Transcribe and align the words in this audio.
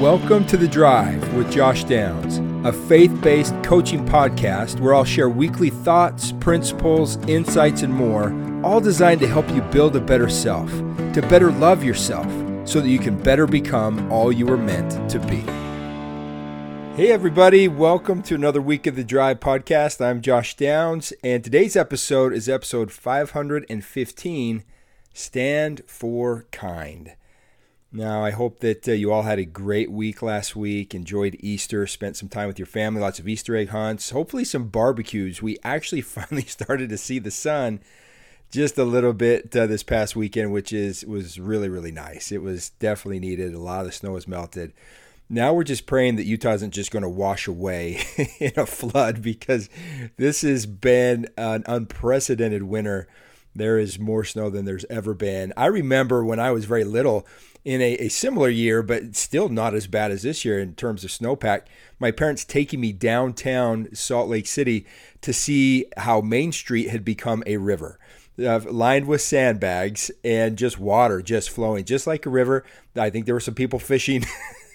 Welcome 0.00 0.46
to 0.46 0.56
The 0.56 0.66
Drive 0.66 1.34
with 1.34 1.52
Josh 1.52 1.84
Downs, 1.84 2.38
a 2.66 2.72
faith 2.72 3.20
based 3.20 3.52
coaching 3.62 4.02
podcast 4.06 4.80
where 4.80 4.94
I'll 4.94 5.04
share 5.04 5.28
weekly 5.28 5.68
thoughts, 5.68 6.32
principles, 6.40 7.18
insights, 7.28 7.82
and 7.82 7.92
more, 7.92 8.32
all 8.64 8.80
designed 8.80 9.20
to 9.20 9.28
help 9.28 9.46
you 9.50 9.60
build 9.60 9.94
a 9.96 10.00
better 10.00 10.30
self, 10.30 10.70
to 11.12 11.20
better 11.28 11.52
love 11.52 11.84
yourself, 11.84 12.24
so 12.66 12.80
that 12.80 12.88
you 12.88 12.98
can 12.98 13.22
better 13.22 13.46
become 13.46 14.10
all 14.10 14.32
you 14.32 14.46
were 14.46 14.56
meant 14.56 15.10
to 15.10 15.18
be. 15.18 15.42
Hey, 16.96 17.12
everybody, 17.12 17.68
welcome 17.68 18.22
to 18.22 18.34
another 18.34 18.62
week 18.62 18.86
of 18.86 18.96
The 18.96 19.04
Drive 19.04 19.38
podcast. 19.38 20.02
I'm 20.02 20.22
Josh 20.22 20.56
Downs, 20.56 21.12
and 21.22 21.44
today's 21.44 21.76
episode 21.76 22.32
is 22.32 22.48
episode 22.48 22.90
515 22.90 24.64
Stand 25.12 25.82
for 25.86 26.46
Kind. 26.50 27.16
Now, 27.92 28.24
I 28.24 28.30
hope 28.30 28.60
that 28.60 28.88
uh, 28.88 28.92
you 28.92 29.12
all 29.12 29.22
had 29.22 29.40
a 29.40 29.44
great 29.44 29.90
week 29.90 30.22
last 30.22 30.54
week, 30.54 30.94
enjoyed 30.94 31.36
Easter, 31.40 31.88
spent 31.88 32.16
some 32.16 32.28
time 32.28 32.46
with 32.46 32.58
your 32.58 32.66
family, 32.66 33.00
lots 33.00 33.18
of 33.18 33.26
Easter 33.26 33.56
egg 33.56 33.70
hunts, 33.70 34.10
hopefully 34.10 34.44
some 34.44 34.68
barbecues. 34.68 35.42
We 35.42 35.58
actually 35.64 36.00
finally 36.02 36.44
started 36.44 36.88
to 36.90 36.98
see 36.98 37.18
the 37.18 37.32
sun 37.32 37.80
just 38.52 38.78
a 38.78 38.84
little 38.84 39.12
bit 39.12 39.54
uh, 39.56 39.66
this 39.66 39.82
past 39.82 40.14
weekend, 40.14 40.52
which 40.52 40.72
is 40.72 41.04
was 41.04 41.40
really 41.40 41.68
really 41.68 41.92
nice. 41.92 42.30
It 42.30 42.42
was 42.42 42.70
definitely 42.70 43.20
needed. 43.20 43.54
A 43.54 43.58
lot 43.58 43.80
of 43.80 43.86
the 43.86 43.92
snow 43.92 44.14
has 44.14 44.28
melted. 44.28 44.72
Now 45.28 45.52
we're 45.52 45.64
just 45.64 45.86
praying 45.86 46.16
that 46.16 46.26
Utah 46.26 46.54
isn't 46.54 46.74
just 46.74 46.90
going 46.90 47.04
to 47.04 47.08
wash 47.08 47.46
away 47.46 48.02
in 48.40 48.52
a 48.56 48.66
flood 48.66 49.22
because 49.22 49.68
this 50.16 50.42
has 50.42 50.66
been 50.66 51.28
an 51.36 51.64
unprecedented 51.66 52.64
winter. 52.64 53.08
There 53.54 53.78
is 53.78 53.98
more 53.98 54.24
snow 54.24 54.50
than 54.50 54.64
there's 54.64 54.84
ever 54.88 55.14
been. 55.14 55.52
I 55.56 55.66
remember 55.66 56.24
when 56.24 56.38
I 56.38 56.52
was 56.52 56.64
very 56.64 56.84
little 56.84 57.26
in 57.64 57.82
a, 57.82 57.94
a, 57.94 58.08
similar 58.08 58.48
year, 58.48 58.82
but 58.82 59.14
still 59.16 59.48
not 59.48 59.74
as 59.74 59.86
bad 59.86 60.10
as 60.10 60.22
this 60.22 60.44
year 60.44 60.58
in 60.58 60.74
terms 60.74 61.04
of 61.04 61.10
snowpack. 61.10 61.62
My 61.98 62.10
parents 62.10 62.44
taking 62.44 62.80
me 62.80 62.92
downtown 62.92 63.94
Salt 63.94 64.28
Lake 64.28 64.46
City 64.46 64.86
to 65.20 65.32
see 65.32 65.84
how 65.98 66.20
Main 66.20 66.52
Street 66.52 66.88
had 66.88 67.04
become 67.04 67.42
a 67.46 67.58
river. 67.58 67.98
Uh, 68.38 68.60
lined 68.70 69.06
with 69.06 69.20
sandbags 69.20 70.10
and 70.24 70.56
just 70.56 70.78
water 70.78 71.20
just 71.20 71.50
flowing, 71.50 71.84
just 71.84 72.06
like 72.06 72.24
a 72.24 72.30
river. 72.30 72.64
I 72.96 73.10
think 73.10 73.26
there 73.26 73.34
were 73.34 73.40
some 73.40 73.54
people 73.54 73.78
fishing 73.78 74.24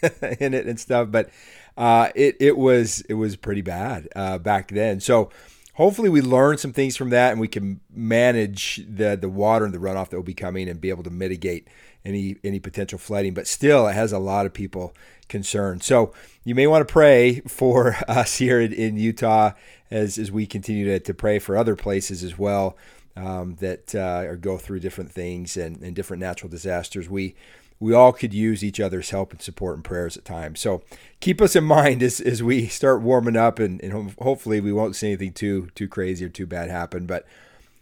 in 0.40 0.54
it 0.54 0.68
and 0.68 0.80
stuff, 0.80 1.10
but 1.10 1.32
uh, 1.76 2.10
it 2.14 2.38
it 2.40 2.58
was 2.58 3.02
it 3.10 3.16
was 3.16 3.36
pretty 3.36 3.62
bad 3.62 4.08
uh, 4.16 4.38
back 4.38 4.70
then. 4.70 5.00
So 5.00 5.32
hopefully 5.76 6.10
we 6.10 6.22
learn 6.22 6.58
some 6.58 6.74
things 6.74 6.98
from 6.98 7.10
that 7.12 7.32
and 7.32 7.40
we 7.40 7.48
can 7.48 7.80
manage 7.94 8.84
the 8.88 9.16
the 9.16 9.30
water 9.30 9.66
and 9.66 9.74
the 9.74 9.80
runoff 9.80 10.10
that 10.10 10.16
will 10.16 10.24
be 10.24 10.34
coming 10.34 10.68
and 10.68 10.82
be 10.82 10.90
able 10.90 11.04
to 11.04 11.10
mitigate 11.10 11.68
any 12.04 12.38
any 12.44 12.60
potential 12.60 12.98
flooding. 12.98 13.34
But 13.34 13.48
still, 13.48 13.88
it 13.88 13.94
has 13.94 14.12
a 14.12 14.20
lot 14.20 14.46
of 14.46 14.54
people 14.54 14.94
concerned. 15.28 15.84
So 15.84 16.14
you 16.44 16.56
may 16.56 16.68
want 16.68 16.88
to 16.88 16.92
pray 16.92 17.42
for 17.48 17.96
us 18.08 18.38
here 18.38 18.60
in, 18.60 18.74
in 18.74 18.98
Utah 18.98 19.52
as 19.92 20.18
as 20.18 20.32
we 20.32 20.46
continue 20.46 20.86
to, 20.86 21.00
to 21.00 21.14
pray 21.14 21.40
for 21.40 21.56
other 21.56 21.76
places 21.76 22.24
as 22.24 22.38
well 22.38 22.78
um, 23.16 23.56
that 23.56 23.94
uh, 23.96 24.36
go 24.36 24.58
through 24.58 24.80
different 24.80 25.12
things 25.12 25.56
and, 25.58 25.82
and 25.82 25.96
different 25.96 26.22
natural 26.22 26.50
disasters. 26.50 27.10
We 27.10 27.36
we 27.80 27.94
all 27.94 28.14
could 28.14 28.34
use 28.34 28.64
each 28.64 28.80
other's 28.80 29.10
help 29.10 29.32
and 29.32 29.42
support 29.42 29.76
and 29.76 29.84
prayers 29.84 30.16
at 30.16 30.26
times. 30.26 30.60
So 30.60 30.82
keep 31.20 31.42
us 31.42 31.56
in 31.56 31.64
mind 31.64 32.02
as, 32.02 32.22
as 32.22 32.42
we 32.42 32.68
start 32.68 33.02
warming 33.02 33.36
up, 33.36 33.60
and, 33.60 33.82
and 33.84 34.14
hopefully 34.20 34.62
we 34.62 34.74
won't 34.74 34.96
see 34.96 35.08
anything 35.08 35.34
too 35.34 35.70
too 35.76 35.88
crazy 35.88 36.26
or 36.26 36.30
too 36.30 36.46
bad 36.46 36.70
happen. 36.70 37.06
But 37.06 37.26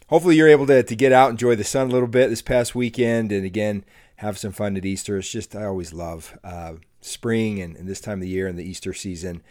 hopefully 0.08 0.36
you're 0.36 0.50
able 0.50 0.68
to, 0.68 0.84
to 0.84 0.96
get 0.96 1.12
out, 1.12 1.32
enjoy 1.32 1.56
the 1.56 1.64
sun 1.64 1.88
a 1.88 1.92
little 1.92 2.08
bit 2.08 2.30
this 2.30 2.42
past 2.42 2.76
weekend, 2.76 3.32
and 3.32 3.46
again 3.46 3.86
have 4.18 4.38
some 4.38 4.52
fun 4.52 4.78
at 4.78 4.86
Easter. 4.86 5.18
It's 5.18 5.32
just 5.32 5.56
I 5.56 5.66
always 5.66 5.94
love 5.94 6.38
uh, 6.44 6.74
spring 7.02 7.62
and, 7.62 7.76
and, 7.76 7.88
this 7.88 8.00
time 8.00 8.20
of 8.20 8.22
the 8.22 8.30
year 8.30 8.48
and 8.48 8.58
the 8.58 8.64
Easter 8.64 8.94
season. 8.94 9.42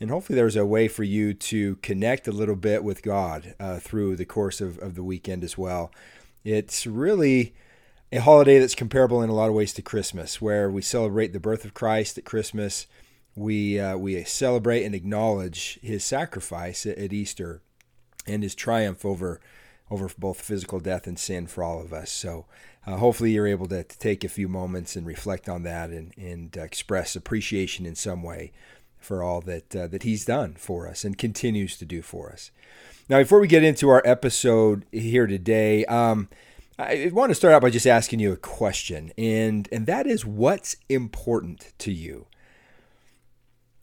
And 0.00 0.10
hopefully 0.10 0.36
there's 0.36 0.56
a 0.56 0.66
way 0.66 0.88
for 0.88 1.04
you 1.04 1.32
to 1.32 1.76
connect 1.76 2.28
a 2.28 2.32
little 2.32 2.56
bit 2.56 2.84
with 2.84 3.02
God 3.02 3.54
uh, 3.58 3.78
through 3.78 4.16
the 4.16 4.26
course 4.26 4.60
of, 4.60 4.78
of 4.78 4.94
the 4.94 5.02
weekend 5.02 5.42
as 5.44 5.56
well. 5.56 5.90
It's 6.44 6.86
really 6.86 7.54
a 8.12 8.18
holiday 8.18 8.58
that's 8.58 8.74
comparable 8.74 9.22
in 9.22 9.30
a 9.30 9.34
lot 9.34 9.48
of 9.48 9.54
ways 9.54 9.72
to 9.74 9.82
Christmas, 9.82 10.40
where 10.40 10.70
we 10.70 10.82
celebrate 10.82 11.32
the 11.32 11.40
birth 11.40 11.64
of 11.64 11.74
Christ 11.74 12.18
at 12.18 12.24
Christmas. 12.24 12.86
We 13.34 13.78
uh, 13.80 13.96
we 13.96 14.22
celebrate 14.24 14.84
and 14.84 14.94
acknowledge 14.94 15.78
His 15.82 16.04
sacrifice 16.04 16.86
at, 16.86 16.98
at 16.98 17.12
Easter 17.12 17.60
and 18.26 18.42
His 18.42 18.54
triumph 18.54 19.04
over 19.04 19.40
over 19.90 20.10
both 20.18 20.40
physical 20.40 20.80
death 20.80 21.06
and 21.06 21.18
sin 21.18 21.46
for 21.46 21.62
all 21.62 21.80
of 21.80 21.92
us. 21.92 22.10
So 22.10 22.46
uh, 22.86 22.96
hopefully 22.96 23.32
you're 23.32 23.46
able 23.46 23.68
to, 23.68 23.84
to, 23.84 23.98
take 23.98 24.24
a 24.24 24.28
few 24.28 24.48
moments 24.48 24.96
and 24.96 25.06
reflect 25.06 25.48
on 25.48 25.62
that 25.62 25.90
and, 25.90 26.12
and 26.16 26.56
express 26.56 27.14
appreciation 27.14 27.86
in 27.86 27.94
some 27.94 28.24
way 28.24 28.52
for 28.98 29.22
all 29.22 29.40
that 29.42 29.76
uh, 29.76 29.86
that 29.86 30.02
he's 30.02 30.24
done 30.24 30.54
for 30.54 30.88
us 30.88 31.04
and 31.04 31.18
continues 31.18 31.76
to 31.78 31.84
do 31.84 32.02
for 32.02 32.30
us. 32.30 32.50
Now, 33.08 33.18
before 33.18 33.38
we 33.38 33.46
get 33.46 33.62
into 33.62 33.88
our 33.88 34.02
episode 34.04 34.84
here 34.90 35.28
today, 35.28 35.84
um, 35.84 36.28
I 36.78 37.10
want 37.12 37.30
to 37.30 37.34
start 37.34 37.54
out 37.54 37.62
by 37.62 37.70
just 37.70 37.86
asking 37.86 38.20
you 38.20 38.32
a 38.32 38.36
question, 38.36 39.12
and 39.16 39.66
and 39.72 39.86
that 39.86 40.06
is, 40.06 40.26
what's 40.26 40.76
important 40.88 41.72
to 41.78 41.90
you? 41.90 42.26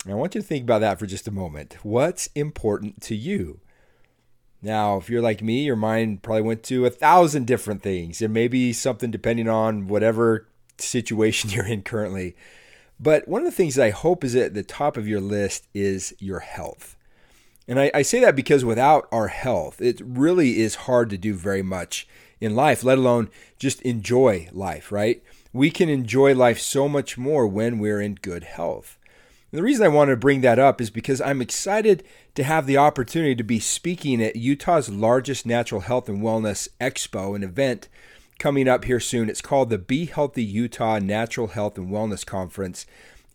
I 0.07 0.13
want 0.13 0.35
you 0.35 0.41
to 0.41 0.47
think 0.47 0.63
about 0.63 0.81
that 0.81 0.99
for 0.99 1.07
just 1.07 1.27
a 1.27 1.31
moment. 1.31 1.77
What's 1.81 2.27
important 2.35 3.01
to 3.03 3.15
you? 3.15 3.61
Now, 4.61 4.97
if 4.97 5.09
you're 5.09 5.21
like 5.21 5.41
me, 5.41 5.63
your 5.63 5.75
mind 5.75 6.21
probably 6.21 6.43
went 6.43 6.63
to 6.63 6.85
a 6.85 6.91
thousand 6.91 7.47
different 7.47 7.81
things, 7.81 8.21
and 8.21 8.33
maybe 8.33 8.71
something 8.73 9.09
depending 9.09 9.49
on 9.49 9.87
whatever 9.87 10.47
situation 10.77 11.49
you're 11.51 11.65
in 11.65 11.81
currently. 11.81 12.35
But 12.99 13.27
one 13.27 13.41
of 13.41 13.45
the 13.45 13.55
things 13.55 13.75
that 13.75 13.85
I 13.85 13.89
hope 13.89 14.23
is 14.23 14.35
at 14.35 14.53
the 14.53 14.63
top 14.63 14.97
of 14.97 15.07
your 15.07 15.19
list 15.19 15.67
is 15.73 16.13
your 16.19 16.39
health. 16.39 16.95
And 17.67 17.79
I, 17.79 17.91
I, 17.93 18.01
say 18.01 18.19
that 18.19 18.35
because 18.35 18.63
without 18.63 19.07
our 19.11 19.29
health, 19.29 19.81
it 19.81 20.01
really 20.03 20.59
is 20.59 20.75
hard 20.75 21.09
to 21.09 21.17
do 21.17 21.33
very 21.33 21.61
much 21.61 22.07
in 22.43 22.55
life, 22.55 22.83
let 22.83 22.97
alone 22.97 23.29
just 23.57 23.81
enjoy 23.83 24.49
life, 24.51 24.91
right? 24.91 25.23
We 25.53 25.71
can 25.71 25.87
enjoy 25.87 26.35
life 26.35 26.59
so 26.59 26.89
much 26.89 27.17
more 27.17 27.47
when 27.47 27.79
we're 27.79 28.01
in 28.01 28.15
good 28.15 28.43
health. 28.43 28.97
And 29.51 29.59
the 29.59 29.63
reason 29.63 29.85
I 29.85 29.89
want 29.89 30.09
to 30.09 30.17
bring 30.17 30.41
that 30.41 30.59
up 30.59 30.81
is 30.81 30.89
because 30.89 31.21
I'm 31.21 31.41
excited 31.41 32.03
to 32.35 32.43
have 32.43 32.65
the 32.65 32.77
opportunity 32.77 33.35
to 33.35 33.43
be 33.43 33.59
speaking 33.59 34.21
at 34.21 34.35
Utah's 34.35 34.89
largest 34.89 35.45
natural 35.45 35.81
health 35.81 36.09
and 36.09 36.21
wellness 36.21 36.67
expo, 36.81 37.35
an 37.35 37.43
event 37.43 37.87
coming 38.39 38.67
up 38.67 38.85
here 38.85 38.99
soon. 38.99 39.29
It's 39.29 39.41
called 39.41 39.69
the 39.69 39.77
Be 39.77 40.05
Healthy 40.05 40.43
Utah 40.43 40.99
Natural 40.99 41.47
Health 41.47 41.77
and 41.77 41.89
Wellness 41.89 42.25
Conference, 42.25 42.85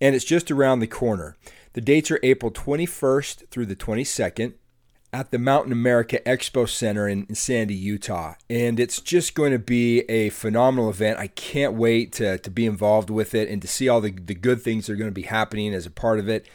and 0.00 0.14
it's 0.14 0.24
just 0.24 0.50
around 0.50 0.80
the 0.80 0.86
corner. 0.86 1.36
The 1.72 1.80
dates 1.80 2.10
are 2.10 2.20
April 2.22 2.50
21st 2.50 3.48
through 3.48 3.66
the 3.66 3.76
22nd 3.76 4.54
at 5.12 5.30
the 5.30 5.38
Mountain 5.38 5.72
America 5.72 6.20
Expo 6.26 6.68
Center 6.68 7.08
in, 7.08 7.34
Sandy, 7.34 7.74
Utah. 7.74 8.34
And 8.50 8.78
it's 8.78 9.00
just 9.00 9.34
going 9.34 9.52
to 9.52 9.58
be 9.58 10.00
a 10.00 10.30
phenomenal 10.30 10.90
event. 10.90 11.18
I 11.18 11.28
can't 11.28 11.74
wait 11.74 12.12
to, 12.14 12.38
to 12.38 12.50
be 12.50 12.66
involved 12.66 13.10
with 13.10 13.34
it 13.34 13.48
and 13.48 13.62
to 13.62 13.68
see 13.68 13.88
all 13.88 14.00
the, 14.00 14.10
the 14.10 14.34
good 14.34 14.62
things 14.62 14.86
that 14.86 14.92
are 14.92 14.96
going 14.96 15.10
to 15.10 15.14
be 15.14 15.22
happening 15.22 15.72
as 15.72 15.86
a 15.86 15.90
part 15.90 16.18
of 16.18 16.28
it. 16.28 16.46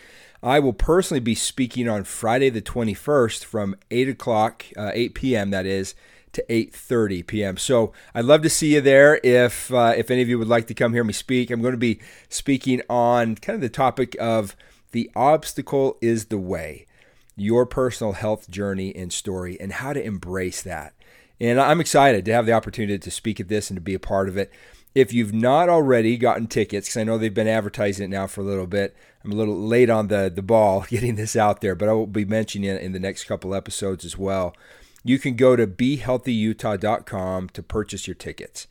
I 0.42 0.60
will 0.60 0.74
personally 0.74 1.22
be 1.22 1.36
speaking 1.36 1.88
on 1.88 2.04
Friday 2.04 2.50
the 2.50 2.62
21st 2.62 3.46
from 3.46 3.76
8 3.90 4.10
o'clock, 4.10 4.66
uh, 4.78 4.92
8 4.94 5.16
p.m. 5.16 5.50
that 5.52 5.66
is, 5.66 5.96
to 6.34 6.44
8:30 6.50 7.28
p.m. 7.28 7.58
So 7.58 7.94
I'd 8.16 8.26
love 8.26 8.42
to 8.42 8.50
see 8.50 8.74
you 8.74 8.82
there. 8.82 9.20
If 9.24 9.72
uh, 9.72 9.94
if 9.96 10.10
any 10.10 10.24
of 10.24 10.30
you 10.30 10.40
would 10.40 10.48
like 10.48 10.66
to 10.66 10.74
come 10.74 10.92
hear 10.92 11.04
me 11.04 11.14
speak, 11.14 11.52
I'm 11.52 11.62
going 11.62 11.74
to 11.74 11.78
be 11.78 12.00
speaking 12.28 12.82
on 12.90 13.36
kind 13.36 13.54
of 13.54 13.62
the 13.62 13.70
topic 13.70 14.18
of 14.20 14.56
the 14.94 15.12
obstacle 15.16 15.98
is 16.02 16.26
the 16.26 16.40
way 16.40 16.88
your 17.36 17.66
personal 17.66 18.14
health 18.14 18.50
journey 18.50 18.96
and 18.96 19.12
story 19.12 19.60
and 19.60 19.74
how 19.74 19.94
to 19.94 20.04
embrace 20.04 20.62
that. 20.62 20.94
And 21.40 21.60
I'm 21.60 21.82
excited 21.82 22.26
to 22.26 22.34
have 22.34 22.46
the 22.46 22.54
opportunity 22.54 23.00
to 23.00 23.12
speak 23.12 23.40
at 23.40 23.48
this 23.48 23.70
and 23.70 23.78
to 23.78 23.82
be 23.82 23.94
a 23.94 24.00
part 24.00 24.30
of 24.30 24.38
it. 24.38 24.52
If 24.96 25.12
you've 25.12 25.34
not 25.34 25.70
already 25.70 26.18
gotten 26.18 26.46
tickets, 26.46 26.88
because 26.88 26.98
I 26.98 27.04
know 27.04 27.18
they've 27.18 27.34
been 27.34 27.48
advertising 27.48 28.06
it 28.06 28.10
now 28.10 28.28
for 28.28 28.42
a 28.42 28.46
little 28.46 28.68
bit, 28.68 28.96
I'm 29.24 29.32
a 29.32 29.36
little 29.36 29.60
late 29.60 29.90
on 29.90 30.08
the, 30.08 30.32
the 30.34 30.44
ball 30.44 30.82
getting 30.90 31.16
this 31.16 31.36
out 31.36 31.62
there, 31.62 31.76
but 31.76 31.90
I 31.90 31.94
will 31.94 32.08
be 32.08 32.26
mentioning 32.26 32.70
it 32.70 32.82
in 32.82 32.92
the 32.92 33.00
next 33.00 33.24
couple 33.24 33.56
episodes 33.56 34.06
as 34.06 34.18
well. 34.18 34.56
You 35.04 35.20
can 35.20 35.36
go 35.36 35.56
to 35.56 35.68
BeHealthyUtah.com 35.68 37.50
to 37.50 37.64
purchase 37.64 38.08
your 38.08 38.16
tickets. 38.16 38.68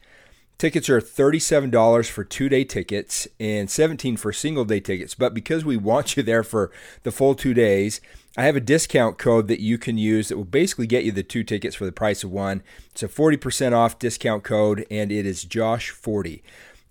Tickets 0.63 0.89
are 0.89 1.01
$37 1.01 2.09
for 2.09 2.23
two 2.23 2.49
day 2.49 2.63
tickets 2.63 3.27
and 3.41 3.69
$17 3.69 4.17
for 4.17 4.33
single 4.33 4.65
day 4.65 4.79
tickets. 4.79 5.13
But 5.13 5.35
because 5.35 5.65
we 5.65 5.77
want 5.77 6.17
you 6.17 6.23
there 6.23 6.45
for 6.45 6.71
the 7.03 7.11
full 7.11 7.35
two 7.35 7.53
days, 7.53 8.01
I 8.37 8.45
have 8.45 8.55
a 8.55 8.61
discount 8.61 9.19
code 9.19 9.49
that 9.49 9.59
you 9.59 9.77
can 9.77 9.99
use 9.99 10.29
that 10.29 10.37
will 10.37 10.45
basically 10.45 10.87
get 10.87 11.03
you 11.03 11.11
the 11.11 11.25
two 11.25 11.43
tickets 11.43 11.75
for 11.75 11.85
the 11.85 11.91
price 11.91 12.23
of 12.23 12.31
one. 12.31 12.63
It's 12.93 13.03
a 13.03 13.09
40% 13.09 13.73
off 13.73 13.99
discount 13.99 14.45
code, 14.45 14.87
and 14.89 15.11
it 15.11 15.27
is 15.27 15.45
Josh40. 15.45 16.43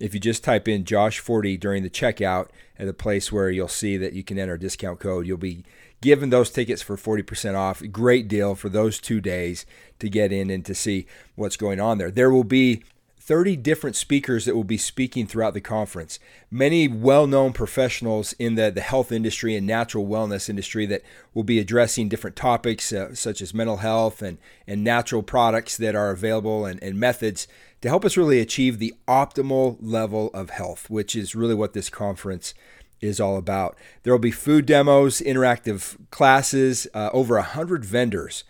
If 0.02 0.14
you 0.14 0.20
just 0.20 0.44
type 0.44 0.68
in 0.68 0.84
Josh40 0.84 1.58
during 1.58 1.84
the 1.84 1.90
checkout 1.90 2.50
at 2.78 2.88
the 2.88 2.94
place 2.94 3.32
where 3.32 3.50
you'll 3.50 3.70
see 3.70 3.96
that 3.96 4.12
you 4.12 4.22
can 4.22 4.38
enter 4.38 4.56
a 4.56 4.60
discount 4.60 5.00
code, 5.00 5.26
you'll 5.26 5.38
be 5.38 5.64
given 6.02 6.30
those 6.30 6.52
tickets 6.52 6.82
for 6.82 6.98
40% 6.98 7.56
off. 7.56 7.82
Great 7.90 8.28
deal 8.28 8.54
for 8.54 8.68
those 8.68 9.00
two 9.00 9.22
days 9.22 9.66
to 10.00 10.10
get 10.10 10.34
in 10.34 10.50
and 10.50 10.66
to 10.66 10.76
see 10.76 11.08
what's 11.36 11.56
going 11.56 11.80
on 11.80 12.00
there. 12.00 12.12
There 12.12 12.32
will 12.32 12.44
be 12.44 12.84
30 13.32 13.56
different 13.56 13.96
speakers 13.96 14.44
that 14.44 14.58
will 14.58 14.66
be 14.66 14.76
speaking 14.76 15.26
throughout 15.26 15.54
the 15.54 15.62
conference. 15.62 16.20
Many 16.52 16.90
well 16.90 17.28
known 17.28 17.54
professionals 17.54 18.34
in 18.34 18.56
the, 18.56 18.70
the 18.70 18.82
health 18.82 19.10
industry 19.10 19.56
and 19.56 19.66
natural 19.66 20.06
wellness 20.06 20.50
industry 20.50 20.86
that 20.88 21.02
will 21.34 21.46
be 21.46 21.58
addressing 21.58 22.10
different 22.10 22.36
topics 22.36 22.92
uh, 22.92 23.16
such 23.16 23.42
as 23.42 23.54
mental 23.54 23.78
health 23.78 24.22
and, 24.22 24.38
and 24.68 24.84
natural 24.84 25.24
products 25.24 25.78
that 25.78 25.96
are 25.96 26.12
available 26.12 26.66
and, 26.66 26.84
and 26.84 27.00
methods 27.00 27.48
to 27.80 27.88
help 27.88 28.04
us 28.04 28.18
really 28.18 28.42
achieve 28.42 28.80
the 28.80 28.94
optimal 29.08 29.78
level 29.80 30.30
of 30.34 30.50
health, 30.50 30.90
which 30.90 31.16
is 31.16 31.34
really 31.34 31.56
what 31.56 31.72
this 31.72 31.90
conference 31.90 32.54
is 33.00 33.22
all 33.22 33.38
about. 33.38 33.78
There 34.04 34.12
will 34.12 34.20
be 34.20 34.32
food 34.32 34.66
demos, 34.66 35.22
interactive 35.22 35.96
classes, 36.12 36.86
uh, 36.94 37.10
over 37.14 37.36
100 37.36 37.86
vendors 37.86 38.44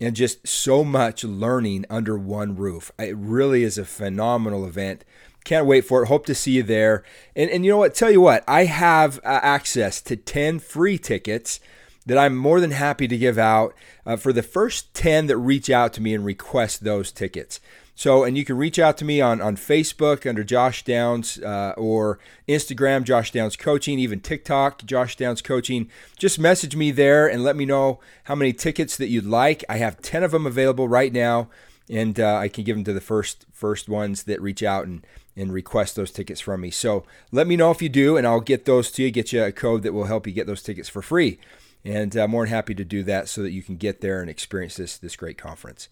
and 0.00 0.16
just 0.16 0.46
so 0.46 0.84
much 0.84 1.24
learning 1.24 1.84
under 1.88 2.16
one 2.18 2.56
roof. 2.56 2.90
It 2.98 3.16
really 3.16 3.62
is 3.62 3.78
a 3.78 3.84
phenomenal 3.84 4.66
event. 4.66 5.04
Can't 5.44 5.66
wait 5.66 5.82
for 5.82 6.02
it. 6.02 6.06
Hope 6.06 6.26
to 6.26 6.34
see 6.34 6.52
you 6.52 6.62
there. 6.62 7.04
And, 7.34 7.50
and 7.50 7.64
you 7.64 7.70
know 7.70 7.78
what? 7.78 7.94
Tell 7.94 8.10
you 8.10 8.20
what, 8.20 8.44
I 8.48 8.64
have 8.64 9.18
uh, 9.18 9.40
access 9.42 10.00
to 10.02 10.16
10 10.16 10.58
free 10.58 10.98
tickets 10.98 11.60
that 12.04 12.18
I'm 12.18 12.36
more 12.36 12.60
than 12.60 12.70
happy 12.70 13.08
to 13.08 13.16
give 13.16 13.38
out 13.38 13.74
uh, 14.04 14.16
for 14.16 14.32
the 14.32 14.42
first 14.42 14.94
10 14.94 15.26
that 15.26 15.36
reach 15.36 15.70
out 15.70 15.92
to 15.94 16.02
me 16.02 16.14
and 16.14 16.24
request 16.24 16.84
those 16.84 17.12
tickets. 17.12 17.60
So, 17.98 18.24
and 18.24 18.36
you 18.36 18.44
can 18.44 18.58
reach 18.58 18.78
out 18.78 18.98
to 18.98 19.06
me 19.06 19.22
on, 19.22 19.40
on 19.40 19.56
Facebook 19.56 20.28
under 20.28 20.44
Josh 20.44 20.84
Downs 20.84 21.38
uh, 21.38 21.72
or 21.78 22.18
Instagram, 22.46 23.04
Josh 23.04 23.30
Downs 23.32 23.56
Coaching, 23.56 23.98
even 23.98 24.20
TikTok, 24.20 24.84
Josh 24.84 25.16
Downs 25.16 25.40
Coaching. 25.40 25.88
Just 26.18 26.38
message 26.38 26.76
me 26.76 26.90
there 26.90 27.26
and 27.26 27.42
let 27.42 27.56
me 27.56 27.64
know 27.64 27.98
how 28.24 28.34
many 28.34 28.52
tickets 28.52 28.98
that 28.98 29.08
you'd 29.08 29.24
like. 29.24 29.64
I 29.66 29.78
have 29.78 30.02
10 30.02 30.22
of 30.22 30.32
them 30.32 30.46
available 30.46 30.86
right 30.86 31.10
now, 31.10 31.48
and 31.88 32.20
uh, 32.20 32.36
I 32.36 32.48
can 32.48 32.64
give 32.64 32.76
them 32.76 32.84
to 32.84 32.92
the 32.92 33.00
first 33.00 33.46
first 33.50 33.88
ones 33.88 34.24
that 34.24 34.42
reach 34.42 34.62
out 34.62 34.84
and, 34.84 35.06
and 35.34 35.50
request 35.50 35.96
those 35.96 36.10
tickets 36.10 36.42
from 36.42 36.60
me. 36.60 36.70
So 36.70 37.04
let 37.32 37.46
me 37.46 37.56
know 37.56 37.70
if 37.70 37.80
you 37.80 37.88
do, 37.88 38.18
and 38.18 38.26
I'll 38.26 38.40
get 38.40 38.66
those 38.66 38.90
to 38.92 39.04
you, 39.04 39.10
get 39.10 39.32
you 39.32 39.42
a 39.42 39.52
code 39.52 39.82
that 39.84 39.94
will 39.94 40.04
help 40.04 40.26
you 40.26 40.34
get 40.34 40.46
those 40.46 40.62
tickets 40.62 40.90
for 40.90 41.00
free. 41.00 41.38
And 41.82 42.14
I'm 42.14 42.24
uh, 42.24 42.28
more 42.28 42.44
than 42.44 42.52
happy 42.52 42.74
to 42.74 42.84
do 42.84 43.02
that 43.04 43.30
so 43.30 43.42
that 43.42 43.52
you 43.52 43.62
can 43.62 43.76
get 43.76 44.02
there 44.02 44.20
and 44.20 44.28
experience 44.28 44.76
this, 44.76 44.98
this 44.98 45.16
great 45.16 45.38
conference. 45.38 45.88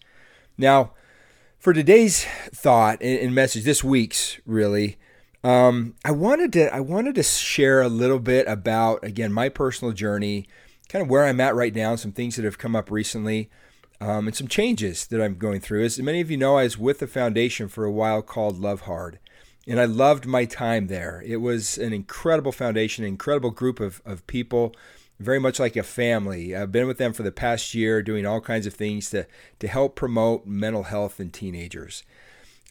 Now, 0.55 0.91
for 1.65 1.73
today's 1.73 2.27
thought 2.53 3.01
and 3.01 3.33
message, 3.33 3.63
this 3.63 3.83
week's 3.83 4.39
really, 4.45 4.97
um, 5.43 5.95
I 6.05 6.11
wanted 6.11 6.53
to 6.53 6.71
I 6.71 6.79
wanted 6.79 7.15
to 7.15 7.23
share 7.23 7.81
a 7.81 7.89
little 7.89 8.19
bit 8.19 8.47
about 8.47 9.03
again 9.03 9.33
my 9.33 9.49
personal 9.49 9.91
journey, 9.91 10.47
kind 10.89 11.01
of 11.01 11.09
where 11.09 11.25
I'm 11.25 11.41
at 11.41 11.55
right 11.55 11.73
now, 11.73 11.95
some 11.95 12.11
things 12.11 12.35
that 12.35 12.45
have 12.45 12.59
come 12.59 12.75
up 12.75 12.91
recently, 12.91 13.49
um, 13.99 14.27
and 14.27 14.35
some 14.35 14.47
changes 14.47 15.07
that 15.07 15.19
I'm 15.19 15.39
going 15.39 15.59
through. 15.59 15.83
As 15.83 15.97
many 15.97 16.21
of 16.21 16.29
you 16.29 16.37
know, 16.37 16.55
I 16.59 16.65
was 16.65 16.77
with 16.77 17.01
a 17.01 17.07
foundation 17.07 17.67
for 17.67 17.83
a 17.83 17.91
while 17.91 18.21
called 18.21 18.59
Love 18.59 18.81
Hard, 18.81 19.17
and 19.65 19.79
I 19.79 19.85
loved 19.85 20.27
my 20.27 20.45
time 20.45 20.85
there. 20.85 21.23
It 21.25 21.37
was 21.37 21.79
an 21.79 21.93
incredible 21.93 22.51
foundation, 22.51 23.05
an 23.05 23.09
incredible 23.09 23.49
group 23.49 23.79
of, 23.79 24.03
of 24.05 24.27
people 24.27 24.75
very 25.19 25.39
much 25.39 25.59
like 25.59 25.75
a 25.75 25.83
family. 25.83 26.55
I've 26.55 26.71
been 26.71 26.87
with 26.87 26.97
them 26.97 27.13
for 27.13 27.23
the 27.23 27.31
past 27.31 27.73
year, 27.73 28.01
doing 28.01 28.25
all 28.25 28.41
kinds 28.41 28.65
of 28.65 28.73
things 28.73 29.09
to, 29.11 29.27
to 29.59 29.67
help 29.67 29.95
promote 29.95 30.45
mental 30.45 30.83
health 30.83 31.19
in 31.19 31.31
teenagers. 31.31 32.03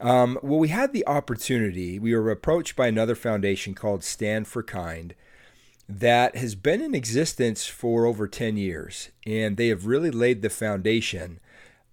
Um, 0.00 0.38
well, 0.42 0.58
we 0.58 0.68
had 0.68 0.92
the 0.92 1.06
opportunity, 1.06 1.98
we 1.98 2.14
were 2.14 2.30
approached 2.30 2.76
by 2.76 2.88
another 2.88 3.14
foundation 3.14 3.74
called 3.74 4.02
Stand 4.02 4.48
for 4.48 4.62
Kind 4.62 5.14
that 5.88 6.36
has 6.36 6.54
been 6.54 6.80
in 6.80 6.94
existence 6.94 7.66
for 7.66 8.06
over 8.06 8.26
10 8.26 8.56
years. 8.56 9.10
And 9.26 9.56
they 9.56 9.68
have 9.68 9.86
really 9.86 10.10
laid 10.10 10.42
the 10.42 10.50
foundation 10.50 11.40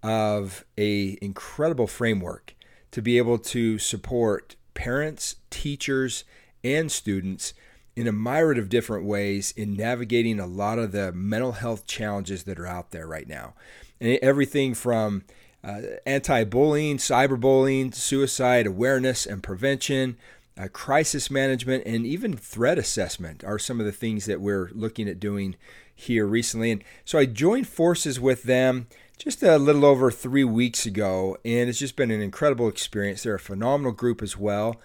of 0.01 0.65
a 0.77 1.17
incredible 1.21 1.87
framework 1.87 2.55
to 2.91 3.01
be 3.01 3.17
able 3.17 3.37
to 3.37 3.77
support 3.77 4.55
parents, 4.73 5.35
teachers, 5.49 6.23
and 6.63 6.91
students 6.91 7.53
in 7.95 8.07
a 8.07 8.11
myriad 8.11 8.57
of 8.57 8.69
different 8.69 9.05
ways 9.05 9.53
in 9.57 9.75
navigating 9.75 10.39
a 10.39 10.47
lot 10.47 10.79
of 10.79 10.91
the 10.91 11.11
mental 11.11 11.53
health 11.53 11.85
challenges 11.85 12.43
that 12.43 12.59
are 12.59 12.67
out 12.67 12.91
there 12.91 13.07
right 13.07 13.27
now. 13.27 13.53
And 13.99 14.17
everything 14.21 14.73
from 14.73 15.23
uh, 15.63 15.81
anti 16.05 16.43
bullying, 16.45 16.97
cyberbullying, 16.97 17.93
suicide 17.93 18.65
awareness 18.65 19.25
and 19.25 19.43
prevention, 19.43 20.17
uh, 20.57 20.67
crisis 20.69 21.29
management, 21.29 21.83
and 21.85 22.05
even 22.05 22.35
threat 22.35 22.77
assessment 22.77 23.43
are 23.43 23.59
some 23.59 23.79
of 23.79 23.85
the 23.85 23.91
things 23.91 24.25
that 24.25 24.41
we're 24.41 24.69
looking 24.73 25.07
at 25.07 25.19
doing 25.19 25.55
here 25.93 26.25
recently. 26.25 26.71
And 26.71 26.83
so 27.05 27.19
I 27.19 27.25
joined 27.25 27.67
forces 27.67 28.19
with 28.19 28.43
them 28.43 28.87
just 29.17 29.43
a 29.43 29.57
little 29.57 29.85
over 29.85 30.09
three 30.09 30.43
weeks 30.43 30.85
ago, 30.85 31.37
and 31.45 31.69
it's 31.69 31.79
just 31.79 31.95
been 31.95 32.09
an 32.09 32.21
incredible 32.21 32.67
experience. 32.67 33.21
They're 33.21 33.35
a 33.35 33.39
phenomenal 33.39 33.91
group 33.91 34.21
as 34.23 34.35
well. 34.35 34.81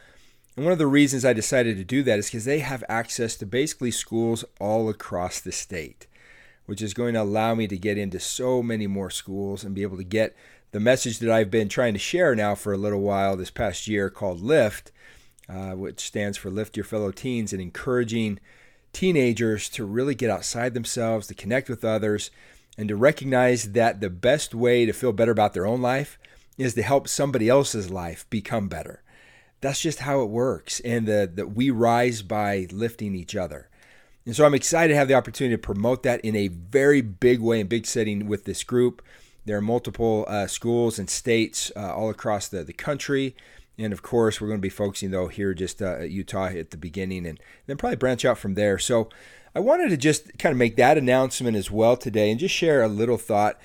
And 0.57 0.65
one 0.65 0.73
of 0.73 0.79
the 0.79 0.87
reasons 0.87 1.25
I 1.25 1.35
decided 1.35 1.77
to 1.77 1.85
do 1.85 2.03
that 2.05 2.19
is 2.19 2.27
because 2.27 2.47
they 2.47 2.61
have 2.61 2.83
access 2.89 3.37
to 3.37 3.47
basically 3.47 3.91
schools 3.91 4.43
all 4.59 4.89
across 4.89 5.39
the 5.39 5.53
state, 5.53 6.07
which 6.65 6.81
is 6.81 6.95
going 6.95 7.13
to 7.13 7.21
allow 7.23 7.55
me 7.55 7.67
to 7.69 7.77
get 7.77 7.99
into 7.99 8.19
so 8.19 8.63
many 8.63 8.87
more 8.87 9.11
schools 9.11 9.65
and 9.65 9.75
be 9.75 9.83
able 9.83 9.99
to 9.99 10.05
get 10.05 10.35
the 10.73 10.81
message 10.81 11.19
that 11.19 11.31
I've 11.31 11.51
been 11.51 11.69
trying 11.69 11.93
to 11.93 11.99
share 11.99 12.35
now 12.35 12.55
for 12.55 12.73
a 12.73 12.79
little 12.79 13.03
while 13.03 13.37
this 13.37 13.51
past 13.51 13.87
year 13.87 14.09
called 14.09 14.41
LIFT, 14.41 14.93
uh, 15.47 15.73
which 15.73 16.01
stands 16.01 16.39
for 16.39 16.51
Lift 16.51 16.77
Your 16.77 16.85
Fellow 16.85 17.13
Teens, 17.13 17.53
and 17.53 17.61
encouraging 17.61 18.39
teenagers 18.95 19.69
to 19.69 19.85
really 19.85 20.15
get 20.15 20.31
outside 20.31 20.73
themselves, 20.73 21.27
to 21.27 21.35
connect 21.35 21.69
with 21.69 21.85
others, 21.85 22.31
and 22.79 22.89
to 22.89 22.97
recognize 22.97 23.73
that 23.73 24.01
the 24.01 24.11
best 24.11 24.55
way 24.55 24.87
to 24.87 24.95
feel 24.95 25.13
better 25.13 25.33
about 25.33 25.53
their 25.53 25.67
own 25.67 25.83
life 25.83 26.19
is 26.57 26.73
to 26.75 26.83
help 26.83 27.09
somebody 27.09 27.47
else's 27.51 27.91
life 27.91 28.25
become 28.31 28.69
better 28.69 29.03
that's 29.61 29.81
just 29.81 30.01
how 30.01 30.23
it 30.23 30.31
works. 30.31 30.81
And 30.81 31.07
that 31.07 31.53
we 31.55 31.71
rise 31.71 32.23
by 32.23 32.67
lifting 32.71 33.15
each 33.15 33.35
other. 33.37 33.69
And 34.25 34.35
so 34.35 34.45
I'm 34.45 34.55
excited 34.55 34.93
to 34.93 34.99
have 34.99 35.09
the 35.09 35.15
opportunity 35.15 35.55
to 35.55 35.63
promote 35.63 36.03
that 36.03 36.21
in 36.25 36.35
a 36.35 36.49
very 36.49 37.01
big 37.01 37.41
way 37.41 37.61
and 37.61 37.69
big 37.69 37.87
setting 37.87 38.27
with 38.27 38.45
this 38.45 38.65
group. 38.65 39.01
There 39.45 39.57
are 39.57 39.63
multiple 39.63 40.25
uh, 40.27 40.49
schools 40.49 40.99
and 40.99 41.09
states 41.09 41.71
uh, 41.77 41.95
all 41.95 42.11
across 42.11 42.49
the, 42.49 42.65
the 42.65 42.73
country. 42.73 43.37
And 43.79 43.93
of 43.93 44.03
course, 44.03 44.41
we're 44.41 44.49
going 44.49 44.59
to 44.59 44.63
be 44.63 44.69
focusing, 44.69 45.13
though, 45.13 45.29
here 45.29 45.55
just 45.55 45.81
uh, 45.81 45.99
at 46.01 46.11
Utah 46.11 46.47
at 46.47 46.73
the 46.73 46.77
beginning 46.77 47.25
and 47.27 47.39
then 47.67 47.77
probably 47.77 47.97
branch 47.97 48.25
out 48.25 48.39
from 48.39 48.55
there. 48.55 48.79
So 48.79 49.09
I 49.55 49.61
wanted 49.61 49.91
to 49.91 49.97
just 49.97 50.37
kind 50.39 50.51
of 50.53 50.59
make 50.59 50.77
that 50.77 50.99
announcement 50.99 51.57
as 51.57 51.71
well 51.71 51.97
today 51.97 52.31
and 52.31 52.41
just 52.41 52.55
share 52.55 52.83
a 52.83 52.89
little 52.89 53.19
thought 53.19 53.59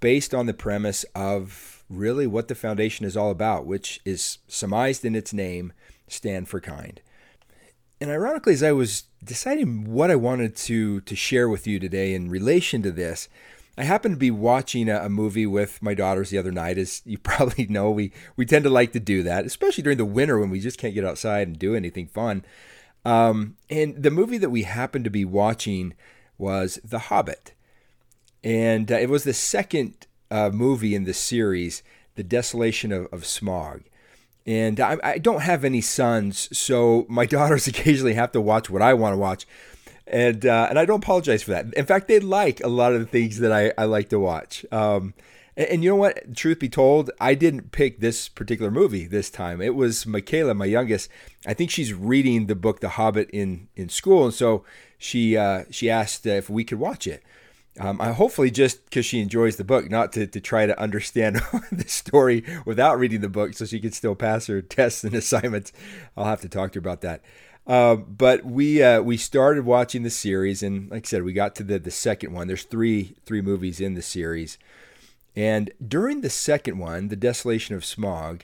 based 0.00 0.32
on 0.32 0.46
the 0.46 0.54
premise 0.54 1.04
of 1.14 1.73
really 1.96 2.26
what 2.26 2.48
the 2.48 2.54
foundation 2.54 3.06
is 3.06 3.16
all 3.16 3.30
about, 3.30 3.66
which 3.66 4.00
is 4.04 4.38
surmised 4.48 5.04
in 5.04 5.14
its 5.14 5.32
name, 5.32 5.72
stand 6.08 6.48
for 6.48 6.60
kind. 6.60 7.00
And 8.00 8.10
ironically, 8.10 8.52
as 8.52 8.62
I 8.62 8.72
was 8.72 9.04
deciding 9.22 9.90
what 9.90 10.10
I 10.10 10.16
wanted 10.16 10.56
to 10.56 11.00
to 11.02 11.16
share 11.16 11.48
with 11.48 11.66
you 11.66 11.78
today 11.78 12.14
in 12.14 12.28
relation 12.28 12.82
to 12.82 12.92
this, 12.92 13.28
I 13.76 13.84
happened 13.84 14.14
to 14.14 14.18
be 14.18 14.30
watching 14.30 14.88
a, 14.88 15.04
a, 15.04 15.08
movie 15.08 15.46
with 15.46 15.82
my 15.82 15.94
daughters 15.94 16.30
the 16.30 16.38
other 16.38 16.52
night. 16.52 16.78
As 16.78 17.02
you 17.04 17.18
probably 17.32 17.66
know, 17.66 17.90
we 17.90 18.12
we 18.36 18.46
tend 18.46 18.64
to 18.64 18.70
like 18.70 18.92
to 18.92 19.00
do 19.00 19.22
that, 19.22 19.46
especially 19.46 19.82
during 19.82 19.98
the 19.98 20.04
winter 20.04 20.38
when 20.38 20.50
we 20.50 20.60
just 20.60 20.78
can't 20.78 20.94
get 20.94 21.04
outside 21.04 21.48
and 21.48 21.58
do 21.58 21.74
anything 21.74 22.06
fun. 22.06 22.44
Um, 23.04 23.56
and 23.68 24.02
the 24.02 24.10
movie 24.10 24.38
that 24.38 24.50
we 24.50 24.62
happened 24.62 25.04
to 25.04 25.10
be 25.10 25.24
watching 25.24 25.94
was 26.38 26.78
The 26.82 27.00
Hobbit, 27.00 27.52
and 28.42 28.90
uh, 28.90 28.96
it 28.96 29.10
was 29.10 29.24
the 29.24 29.34
second 29.34 30.06
uh, 30.30 30.50
movie 30.52 30.94
in 30.94 31.04
the 31.04 31.14
series, 31.14 31.82
The 32.14 32.22
Desolation 32.22 32.92
of, 32.92 33.06
of 33.12 33.22
Smaug. 33.22 33.84
And 34.46 34.78
I, 34.78 34.98
I, 35.02 35.18
don't 35.18 35.40
have 35.40 35.64
any 35.64 35.80
sons, 35.80 36.56
so 36.56 37.06
my 37.08 37.24
daughters 37.36 37.66
occasionally 37.66 38.14
have 38.14 38.32
to 38.32 38.40
watch 38.40 38.68
what 38.68 38.82
I 38.82 38.94
want 38.94 39.14
to 39.14 39.18
watch. 39.18 39.46
And 40.06 40.44
uh, 40.44 40.66
and 40.68 40.78
I 40.78 40.84
don't 40.84 41.02
apologize 41.02 41.42
for 41.42 41.52
that. 41.52 41.72
In 41.74 41.86
fact, 41.86 42.08
they 42.08 42.20
like 42.20 42.62
a 42.62 42.68
lot 42.68 42.92
of 42.92 43.00
the 43.00 43.06
things 43.06 43.38
that 43.38 43.52
I, 43.52 43.72
I 43.78 43.86
like 43.86 44.10
to 44.10 44.20
watch. 44.20 44.66
Um, 44.70 45.14
and, 45.56 45.68
and, 45.68 45.84
you 45.84 45.90
know 45.90 45.96
what? 45.96 46.36
Truth 46.36 46.58
be 46.58 46.68
told, 46.68 47.10
I 47.20 47.34
didn't 47.34 47.72
pick 47.72 48.00
this 48.00 48.28
particular 48.28 48.70
movie 48.70 49.06
this 49.06 49.30
time. 49.30 49.62
It 49.62 49.74
was 49.74 50.04
Michaela, 50.04 50.54
my 50.54 50.66
youngest. 50.66 51.08
I 51.46 51.54
think 51.54 51.70
she's 51.70 51.94
reading 51.94 52.46
the 52.46 52.54
book 52.54 52.80
The 52.80 52.90
Hobbit 52.90 53.30
in, 53.30 53.68
in 53.76 53.88
school, 53.88 54.26
and 54.26 54.34
so 54.34 54.64
she 54.98 55.36
uh, 55.36 55.64
she 55.70 55.88
asked 55.88 56.26
if 56.26 56.50
we 56.50 56.64
could 56.64 56.78
watch 56.78 57.06
it. 57.06 57.22
Um, 57.80 58.00
I 58.00 58.12
hopefully 58.12 58.52
just 58.52 58.84
because 58.84 59.04
she 59.04 59.20
enjoys 59.20 59.56
the 59.56 59.64
book, 59.64 59.90
not 59.90 60.12
to, 60.12 60.26
to 60.28 60.40
try 60.40 60.64
to 60.64 60.78
understand 60.80 61.36
the 61.72 61.88
story 61.88 62.44
without 62.64 62.98
reading 62.98 63.20
the 63.20 63.28
book, 63.28 63.54
so 63.54 63.64
she 63.64 63.80
can 63.80 63.90
still 63.90 64.14
pass 64.14 64.46
her 64.46 64.62
tests 64.62 65.02
and 65.02 65.14
assignments. 65.14 65.72
I'll 66.16 66.26
have 66.26 66.40
to 66.42 66.48
talk 66.48 66.72
to 66.72 66.76
her 66.76 66.80
about 66.80 67.00
that. 67.00 67.22
Uh, 67.66 67.96
but 67.96 68.44
we 68.44 68.82
uh, 68.82 69.00
we 69.00 69.16
started 69.16 69.64
watching 69.64 70.02
the 70.02 70.10
series, 70.10 70.62
and 70.62 70.90
like 70.90 71.06
I 71.06 71.08
said, 71.08 71.22
we 71.24 71.32
got 71.32 71.56
to 71.56 71.64
the 71.64 71.78
the 71.78 71.90
second 71.90 72.32
one. 72.32 72.46
There's 72.46 72.64
three 72.64 73.16
three 73.24 73.40
movies 73.40 73.80
in 73.80 73.94
the 73.94 74.02
series, 74.02 74.58
and 75.34 75.72
during 75.86 76.20
the 76.20 76.30
second 76.30 76.78
one, 76.78 77.08
the 77.08 77.16
Desolation 77.16 77.74
of 77.74 77.82
Smaug, 77.82 78.42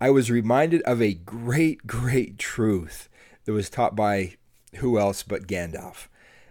I 0.00 0.10
was 0.10 0.30
reminded 0.30 0.82
of 0.82 1.00
a 1.00 1.14
great 1.14 1.86
great 1.86 2.38
truth 2.38 3.08
that 3.46 3.52
was 3.52 3.70
taught 3.70 3.96
by 3.96 4.34
who 4.76 4.98
else 4.98 5.22
but 5.22 5.48
Gandalf, 5.48 6.08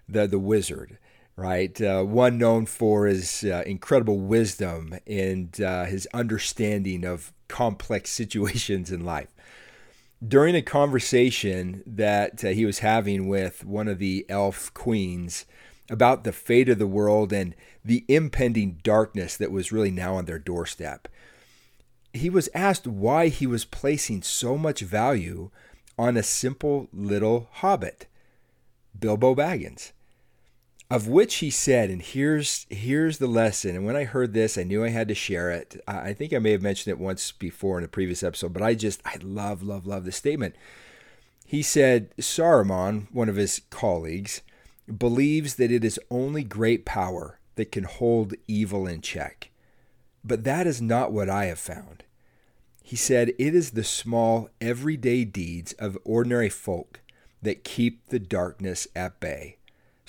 the 0.09 0.25
the 0.25 0.39
wizard 0.39 0.97
right? 1.35 1.79
Uh, 1.81 2.03
one 2.03 2.37
known 2.37 2.65
for 2.65 3.07
his 3.07 3.43
uh, 3.43 3.63
incredible 3.65 4.19
wisdom 4.19 4.95
and 5.07 5.59
uh, 5.61 5.85
his 5.85 6.07
understanding 6.13 7.05
of 7.05 7.33
complex 7.47 8.09
situations 8.11 8.91
in 8.91 9.05
life. 9.05 9.29
During 10.25 10.55
a 10.55 10.61
conversation 10.61 11.83
that 11.87 12.45
uh, 12.45 12.49
he 12.49 12.65
was 12.65 12.79
having 12.79 13.27
with 13.27 13.65
one 13.65 13.87
of 13.87 13.97
the 13.97 14.25
elf 14.29 14.71
queens 14.73 15.45
about 15.89 16.23
the 16.23 16.31
fate 16.31 16.69
of 16.69 16.77
the 16.77 16.87
world 16.87 17.33
and 17.33 17.55
the 17.83 18.05
impending 18.07 18.79
darkness 18.83 19.35
that 19.35 19.51
was 19.51 19.71
really 19.71 19.89
now 19.89 20.15
on 20.15 20.25
their 20.25 20.39
doorstep, 20.39 21.07
he 22.13 22.29
was 22.29 22.49
asked 22.53 22.85
why 22.85 23.29
he 23.29 23.47
was 23.47 23.65
placing 23.65 24.21
so 24.21 24.57
much 24.57 24.81
value 24.81 25.49
on 25.97 26.15
a 26.15 26.23
simple 26.23 26.87
little 26.93 27.49
hobbit, 27.51 28.05
Bilbo 28.97 29.33
Baggins 29.33 29.91
of 30.91 31.07
which 31.07 31.35
he 31.35 31.49
said, 31.49 31.89
and 31.89 32.01
here's 32.01 32.67
here's 32.69 33.17
the 33.17 33.27
lesson. 33.27 33.77
And 33.77 33.85
when 33.85 33.95
I 33.95 34.03
heard 34.03 34.33
this, 34.33 34.57
I 34.57 34.63
knew 34.63 34.83
I 34.83 34.89
had 34.89 35.07
to 35.07 35.15
share 35.15 35.49
it. 35.49 35.81
I 35.87 36.11
think 36.11 36.33
I 36.33 36.39
may 36.39 36.51
have 36.51 36.61
mentioned 36.61 36.91
it 36.91 36.99
once 36.99 37.31
before 37.31 37.77
in 37.77 37.85
a 37.85 37.87
previous 37.87 38.23
episode, 38.23 38.51
but 38.51 38.61
I 38.61 38.73
just 38.73 39.01
I 39.05 39.15
love 39.23 39.63
love 39.63 39.87
love 39.87 40.03
the 40.03 40.11
statement. 40.11 40.53
He 41.45 41.61
said 41.61 42.13
Saruman, 42.17 43.07
one 43.13 43.29
of 43.29 43.37
his 43.37 43.61
colleagues, 43.69 44.41
believes 44.97 45.55
that 45.55 45.71
it 45.71 45.85
is 45.85 45.99
only 46.09 46.43
great 46.43 46.85
power 46.85 47.39
that 47.55 47.71
can 47.71 47.85
hold 47.85 48.33
evil 48.49 48.85
in 48.85 48.99
check. 48.99 49.49
But 50.25 50.43
that 50.43 50.67
is 50.67 50.81
not 50.81 51.13
what 51.13 51.29
I 51.29 51.45
have 51.45 51.59
found. 51.59 52.03
He 52.83 52.97
said 52.97 53.29
it 53.29 53.55
is 53.55 53.71
the 53.71 53.85
small, 53.85 54.49
everyday 54.59 55.23
deeds 55.23 55.71
of 55.73 55.97
ordinary 56.03 56.49
folk 56.49 56.99
that 57.41 57.63
keep 57.63 58.09
the 58.09 58.19
darkness 58.19 58.89
at 58.93 59.21
bay 59.21 59.57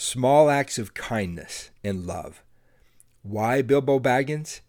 small 0.03 0.51
acts 0.51 0.79
of 0.79 0.95
kindness 0.95 1.71
and 1.85 2.07
love. 2.07 2.43
Why 3.23 3.63
Bilbo 3.63 4.01
Baggins? 4.01 4.61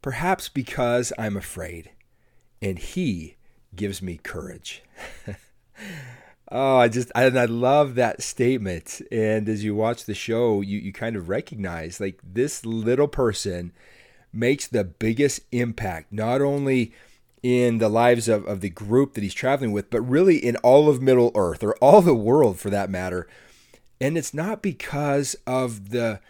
Perhaps 0.00 0.48
because 0.48 1.12
I'm 1.18 1.36
afraid, 1.36 1.90
and 2.60 2.78
he 2.78 3.36
gives 3.76 4.02
me 4.02 4.18
courage. 4.22 4.82
oh, 6.50 6.78
I 6.78 6.88
just 6.88 7.12
I, 7.14 7.24
I 7.24 7.44
love 7.44 7.94
that 7.94 8.22
statement. 8.22 9.02
And 9.12 9.48
as 9.48 9.62
you 9.62 9.74
watch 9.74 10.06
the 10.06 10.14
show, 10.14 10.62
you, 10.62 10.78
you 10.78 10.92
kind 10.92 11.16
of 11.16 11.28
recognize 11.28 12.00
like 12.00 12.18
this 12.24 12.64
little 12.64 13.08
person 13.08 13.72
makes 14.32 14.66
the 14.66 14.84
biggest 14.84 15.40
impact, 15.52 16.12
not 16.12 16.40
only 16.40 16.92
in 17.42 17.78
the 17.78 17.90
lives 17.90 18.26
of, 18.28 18.44
of 18.46 18.60
the 18.60 18.70
group 18.70 19.14
that 19.14 19.22
he's 19.22 19.34
traveling 19.34 19.72
with, 19.72 19.90
but 19.90 20.00
really 20.00 20.38
in 20.38 20.56
all 20.56 20.88
of 20.88 21.02
Middle 21.02 21.30
Earth 21.34 21.62
or 21.62 21.74
all 21.76 22.00
the 22.00 22.14
world 22.14 22.58
for 22.58 22.70
that 22.70 22.88
matter 22.88 23.28
and 24.02 24.18
it's 24.18 24.34
not 24.34 24.62
because 24.62 25.36
of 25.46 25.90
the 25.90 26.20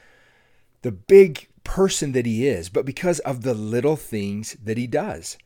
the 0.82 0.92
big 0.92 1.48
person 1.64 2.12
that 2.12 2.26
he 2.26 2.46
is, 2.46 2.68
but 2.68 2.84
because 2.84 3.18
of 3.20 3.42
the 3.42 3.54
little 3.54 3.96
things 3.96 4.56
that 4.62 4.76
he 4.76 4.86
does. 4.86 5.38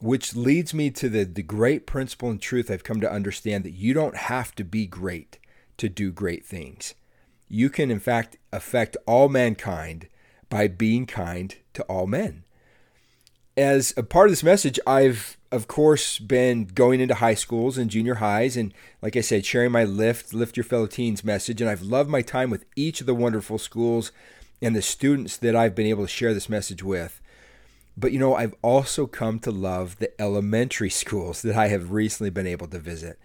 Which 0.00 0.36
leads 0.36 0.72
me 0.72 0.90
to 0.92 1.08
the, 1.08 1.24
the 1.24 1.42
great 1.42 1.84
principle 1.84 2.30
and 2.30 2.40
truth 2.40 2.70
I've 2.70 2.84
come 2.84 3.00
to 3.00 3.12
understand 3.12 3.64
that 3.64 3.72
you 3.72 3.92
don't 3.92 4.16
have 4.16 4.54
to 4.54 4.64
be 4.64 4.86
great 4.86 5.38
to 5.78 5.88
do 5.88 6.12
great 6.12 6.46
things. 6.46 6.94
You 7.48 7.68
can, 7.68 7.90
in 7.90 7.98
fact, 7.98 8.36
affect 8.52 8.96
all 9.06 9.28
mankind 9.28 10.08
by 10.48 10.68
being 10.68 11.04
kind 11.04 11.56
to 11.74 11.82
all 11.84 12.06
men. 12.06 12.44
As 13.58 13.92
a 13.96 14.02
part 14.02 14.28
of 14.28 14.32
this 14.32 14.44
message, 14.44 14.78
I've 14.86 15.36
of 15.50 15.66
course, 15.66 16.18
been 16.18 16.66
going 16.66 17.00
into 17.00 17.14
high 17.14 17.34
schools 17.34 17.78
and 17.78 17.90
junior 17.90 18.16
highs, 18.16 18.56
and 18.56 18.74
like 19.00 19.16
I 19.16 19.22
said, 19.22 19.46
sharing 19.46 19.72
my 19.72 19.84
lift, 19.84 20.34
lift 20.34 20.56
your 20.56 20.64
fellow 20.64 20.86
teens 20.86 21.24
message. 21.24 21.60
And 21.60 21.70
I've 21.70 21.82
loved 21.82 22.10
my 22.10 22.22
time 22.22 22.50
with 22.50 22.66
each 22.76 23.00
of 23.00 23.06
the 23.06 23.14
wonderful 23.14 23.58
schools 23.58 24.12
and 24.60 24.76
the 24.76 24.82
students 24.82 25.36
that 25.38 25.56
I've 25.56 25.74
been 25.74 25.86
able 25.86 26.04
to 26.04 26.08
share 26.08 26.34
this 26.34 26.48
message 26.48 26.82
with. 26.82 27.20
But 27.96 28.12
you 28.12 28.18
know, 28.18 28.34
I've 28.34 28.54
also 28.62 29.06
come 29.06 29.38
to 29.40 29.50
love 29.50 29.98
the 29.98 30.20
elementary 30.20 30.90
schools 31.02 31.42
that 31.42 31.56
I 31.56 31.68
have 31.68 31.92
recently 31.92 32.30
been 32.30 32.46
able 32.46 32.66
to 32.68 32.78
visit. 32.78 33.18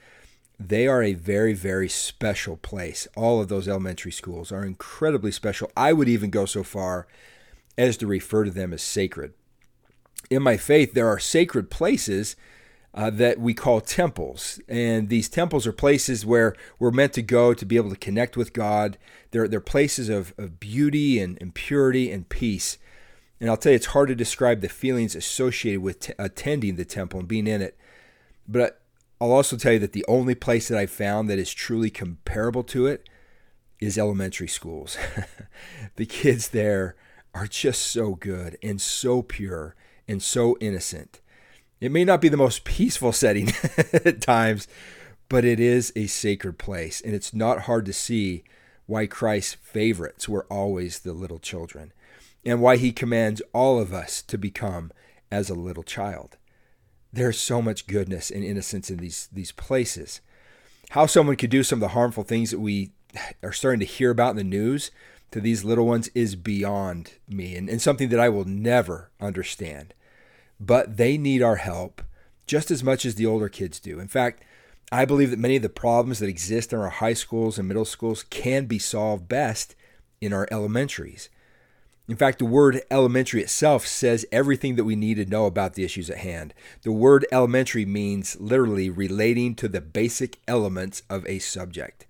They 0.59 0.87
are 0.87 1.03
a 1.03 1.13
very, 1.13 1.53
very 1.53 1.89
special 1.89 2.55
place. 2.55 3.07
All 3.17 3.41
of 3.41 3.49
those 3.49 3.67
elementary 3.67 4.11
schools 4.13 4.51
are 4.51 4.63
incredibly 4.63 5.31
special. 5.31 5.69
I 5.75 5.91
would 5.91 6.07
even 6.07 6.29
go 6.29 6.45
so 6.45 6.63
far 6.63 7.05
as 7.77 7.97
to 7.97 8.07
refer 8.07 8.45
to 8.45 8.51
them 8.51 8.71
as 8.71 8.81
sacred 8.81 9.33
in 10.29 10.43
my 10.43 10.57
faith, 10.57 10.93
there 10.93 11.07
are 11.07 11.19
sacred 11.19 11.69
places 11.69 12.35
uh, 12.93 13.09
that 13.09 13.39
we 13.39 13.53
call 13.53 13.81
temples. 13.81 14.59
And 14.67 15.09
these 15.09 15.29
temples 15.29 15.65
are 15.65 15.73
places 15.73 16.25
where 16.25 16.55
we're 16.79 16.91
meant 16.91 17.13
to 17.13 17.21
go 17.21 17.53
to 17.53 17.65
be 17.65 17.77
able 17.77 17.89
to 17.89 17.95
connect 17.95 18.37
with 18.37 18.53
God. 18.53 18.97
They're, 19.31 19.47
they're 19.47 19.59
places 19.59 20.09
of, 20.09 20.33
of 20.37 20.59
beauty 20.59 21.19
and, 21.19 21.37
and 21.41 21.53
purity 21.53 22.11
and 22.11 22.29
peace. 22.29 22.77
And 23.39 23.49
I'll 23.49 23.57
tell 23.57 23.71
you, 23.71 23.77
it's 23.77 23.87
hard 23.87 24.09
to 24.09 24.15
describe 24.15 24.61
the 24.61 24.69
feelings 24.69 25.15
associated 25.15 25.81
with 25.81 25.99
t- 26.01 26.13
attending 26.19 26.75
the 26.75 26.85
temple 26.85 27.19
and 27.19 27.27
being 27.27 27.47
in 27.47 27.61
it. 27.61 27.77
But 28.47 28.81
I'll 29.19 29.31
also 29.31 29.57
tell 29.57 29.73
you 29.73 29.79
that 29.79 29.93
the 29.93 30.05
only 30.07 30.35
place 30.35 30.67
that 30.67 30.77
I've 30.77 30.91
found 30.91 31.29
that 31.29 31.39
is 31.39 31.53
truly 31.53 31.89
comparable 31.89 32.63
to 32.65 32.87
it 32.87 33.09
is 33.79 33.97
elementary 33.97 34.47
schools. 34.47 34.97
the 35.95 36.05
kids 36.05 36.49
there 36.49 36.95
are 37.33 37.47
just 37.47 37.81
so 37.81 38.15
good 38.15 38.57
and 38.61 38.79
so 38.79 39.21
pure 39.21 39.75
and 40.07 40.21
so 40.21 40.57
innocent. 40.59 41.19
It 41.79 41.91
may 41.91 42.05
not 42.05 42.21
be 42.21 42.29
the 42.29 42.37
most 42.37 42.63
peaceful 42.63 43.11
setting 43.11 43.51
at 43.93 44.21
times, 44.21 44.67
but 45.29 45.45
it 45.45 45.59
is 45.59 45.91
a 45.95 46.07
sacred 46.07 46.57
place, 46.57 47.01
and 47.01 47.13
it's 47.13 47.33
not 47.33 47.61
hard 47.61 47.85
to 47.87 47.93
see 47.93 48.43
why 48.85 49.07
Christ's 49.07 49.55
favorites 49.55 50.29
were 50.29 50.45
always 50.49 50.99
the 50.99 51.13
little 51.13 51.39
children, 51.39 51.91
and 52.45 52.61
why 52.61 52.77
he 52.77 52.91
commands 52.91 53.41
all 53.53 53.79
of 53.79 53.93
us 53.93 54.21
to 54.23 54.37
become 54.37 54.91
as 55.31 55.49
a 55.49 55.55
little 55.55 55.83
child. 55.83 56.37
There's 57.11 57.39
so 57.39 57.61
much 57.61 57.87
goodness 57.87 58.29
and 58.31 58.43
innocence 58.43 58.89
in 58.89 58.97
these, 58.97 59.29
these 59.31 59.51
places. 59.51 60.21
How 60.91 61.05
someone 61.05 61.35
could 61.35 61.49
do 61.49 61.63
some 61.63 61.77
of 61.77 61.81
the 61.81 61.87
harmful 61.89 62.23
things 62.23 62.51
that 62.51 62.59
we 62.59 62.91
are 63.41 63.51
starting 63.51 63.79
to 63.79 63.85
hear 63.85 64.11
about 64.11 64.31
in 64.31 64.37
the 64.37 64.43
news 64.43 64.91
to 65.33 65.41
these 65.41 65.63
little 65.63 65.87
ones 65.87 66.09
is 66.13 66.35
beyond 66.35 67.13
me 67.27 67.55
and, 67.55 67.67
and 67.67 67.81
something 67.81 68.09
that 68.09 68.19
I 68.19 68.29
will 68.29 68.45
never 68.45 69.09
understand. 69.19 69.95
But 70.59 70.97
they 70.97 71.17
need 71.17 71.41
our 71.41 71.55
help 71.55 72.03
just 72.45 72.69
as 72.69 72.83
much 72.83 73.03
as 73.03 73.15
the 73.15 73.25
older 73.25 73.49
kids 73.49 73.79
do. 73.79 73.99
In 73.99 74.07
fact, 74.07 74.43
I 74.91 75.05
believe 75.05 75.31
that 75.31 75.39
many 75.39 75.55
of 75.55 75.63
the 75.63 75.69
problems 75.69 76.19
that 76.19 76.29
exist 76.29 76.71
in 76.71 76.77
our 76.77 76.89
high 76.89 77.15
schools 77.15 77.57
and 77.57 77.67
middle 77.67 77.83
schools 77.83 78.23
can 78.29 78.65
be 78.65 78.77
solved 78.77 79.27
best 79.27 79.75
in 80.21 80.33
our 80.33 80.47
elementaries. 80.51 81.29
In 82.07 82.15
fact, 82.15 82.37
the 82.37 82.45
word 82.45 82.83
elementary 82.91 83.41
itself 83.41 83.87
says 83.87 84.27
everything 84.31 84.75
that 84.75 84.83
we 84.83 84.95
need 84.95 85.15
to 85.15 85.25
know 85.25 85.47
about 85.47 85.73
the 85.73 85.83
issues 85.83 86.11
at 86.11 86.17
hand. 86.17 86.53
The 86.83 86.91
word 86.91 87.25
elementary 87.31 87.85
means 87.85 88.39
literally 88.39 88.91
relating 88.91 89.55
to 89.55 89.67
the 89.67 89.81
basic 89.81 90.37
elements 90.47 91.01
of 91.09 91.25
a 91.25 91.39
subject. 91.39 92.05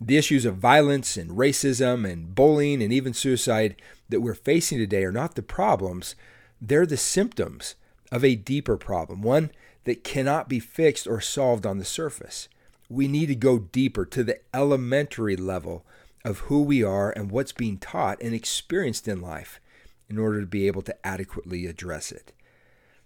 The 0.00 0.16
issues 0.16 0.44
of 0.44 0.56
violence 0.56 1.16
and 1.16 1.30
racism 1.30 2.10
and 2.10 2.34
bullying 2.34 2.82
and 2.82 2.92
even 2.92 3.14
suicide 3.14 3.80
that 4.08 4.20
we're 4.20 4.34
facing 4.34 4.78
today 4.78 5.04
are 5.04 5.12
not 5.12 5.34
the 5.34 5.42
problems, 5.42 6.14
they're 6.60 6.86
the 6.86 6.96
symptoms 6.96 7.74
of 8.12 8.24
a 8.24 8.34
deeper 8.34 8.76
problem, 8.76 9.22
one 9.22 9.50
that 9.84 10.04
cannot 10.04 10.48
be 10.48 10.60
fixed 10.60 11.06
or 11.06 11.20
solved 11.20 11.64
on 11.64 11.78
the 11.78 11.84
surface. 11.84 12.48
We 12.88 13.08
need 13.08 13.26
to 13.26 13.34
go 13.34 13.58
deeper 13.58 14.04
to 14.06 14.22
the 14.22 14.38
elementary 14.54 15.36
level 15.36 15.84
of 16.24 16.40
who 16.40 16.62
we 16.62 16.82
are 16.82 17.10
and 17.10 17.30
what's 17.30 17.52
being 17.52 17.78
taught 17.78 18.20
and 18.20 18.34
experienced 18.34 19.08
in 19.08 19.20
life 19.20 19.60
in 20.08 20.18
order 20.18 20.40
to 20.40 20.46
be 20.46 20.66
able 20.66 20.82
to 20.82 21.06
adequately 21.06 21.66
address 21.66 22.12
it. 22.12 22.32